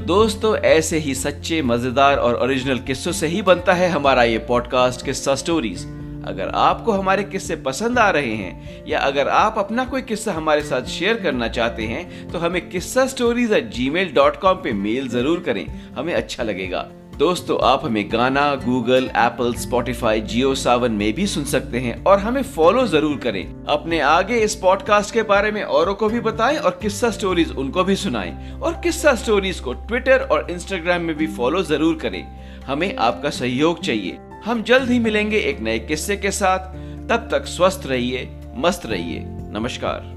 दोस्तों, 0.00 0.54
ऐसे 0.56 0.98
ही 0.98 1.14
सच्चे, 1.14 1.60
मज़ेदार 1.62 2.16
और 2.16 2.34
ओरिजिनल 2.34 2.78
किस्सों 2.78 3.12
से 3.12 3.26
ही 3.26 3.40
बनता 3.42 3.72
है 3.72 3.88
हमारा 3.88 4.22
ये 4.22 4.38
पॉडकास्ट 4.38 5.04
किस्सा 5.04 5.34
स्टोरीज 5.34 5.84
अगर 6.28 6.48
आपको 6.54 6.92
हमारे 6.92 7.22
किस्से 7.24 7.56
पसंद 7.56 7.98
आ 7.98 8.08
रहे 8.10 8.34
हैं, 8.34 8.84
या 8.88 9.00
अगर 9.00 9.28
आप 9.28 9.58
अपना 9.58 9.84
कोई 9.84 10.02
किस्सा 10.02 10.32
हमारे 10.32 10.62
साथ 10.62 10.86
शेयर 10.88 11.20
करना 11.22 11.48
चाहते 11.48 11.86
हैं 11.86 12.30
तो 12.30 12.38
हमें 12.38 12.68
Kissa 12.68 13.06
stories 13.06 13.52
at 13.52 13.70
Gmail 13.90 14.12
dot 14.14 14.40
com 14.40 14.56
पे 14.56 14.72
मेल 14.74 15.08
ज़रूर 15.08 15.40
करें। 15.40 15.66
हमें 15.96 16.14
अच्छा 16.14 16.42
लगेगा। 16.42 16.86
दोस्तों, 17.20 17.58
आप 17.62 17.84
हमें 17.84 18.08
Gaana 18.12 18.54
Google 18.54 19.10
Apple 19.16 19.52
Spotify 19.54 20.20
Jio 20.20 20.54
Saavn 20.54 20.92
में 20.92 21.12
भी 21.14 21.26
सुन 21.26 21.44
सकते 21.44 21.78
हैं 21.78 22.04
और 22.04 22.18
हमें 22.18 22.42
फॉलो 22.42 22.86
ज़रूर 22.86 23.16
करें। 23.16 23.64
अपने 23.68 23.98
आगे 24.00 24.36
इस 24.36 24.54
पॉडकास्ट 24.54 25.14
के 25.14 25.22
बारे 25.22 25.50
में 25.50 25.62
औरों 25.62 25.94
को 25.94 26.08
भी 26.08 26.20
बताएँ 26.20 26.56
और 26.56 26.78
किस्सा 26.82 27.10
स्टोरीज 27.10 27.50
उनको 27.52 27.84
भी 27.84 27.96
सुनाएँ। 27.96 28.32
और 28.60 28.80
किस्सा 28.84 29.14
स्टोरीज 29.14 29.60
को 29.60 29.72
ट्विटर 29.72 30.20
और 30.20 30.50
इंस्टाग्राम 30.50 31.02
में 31.02 31.16
भी 31.16 31.26
फॉलो 31.26 31.62
ज़रूर 31.62 31.98
करें। 32.02 32.22
हमें 32.66 32.96
आपका 32.96 33.30
सहयोग 33.30 33.82
चाहिए। 33.82 34.18
हम 34.44 34.62
जल्द 34.62 34.90
ही 34.90 34.98
मिलेंगे 34.98 35.38
एक 35.40 35.60
नए 35.60 35.78
किस्से 35.78 36.16
के 36.16 36.30
साथ। 36.30 36.72
तब 37.08 37.28
तक 37.32 37.46
स्वस्थ 37.46 37.86
रहिए, 37.86 38.28
मस्त 38.56 38.86
रहिए। 38.86 39.22
नमस्कार। 39.26 40.08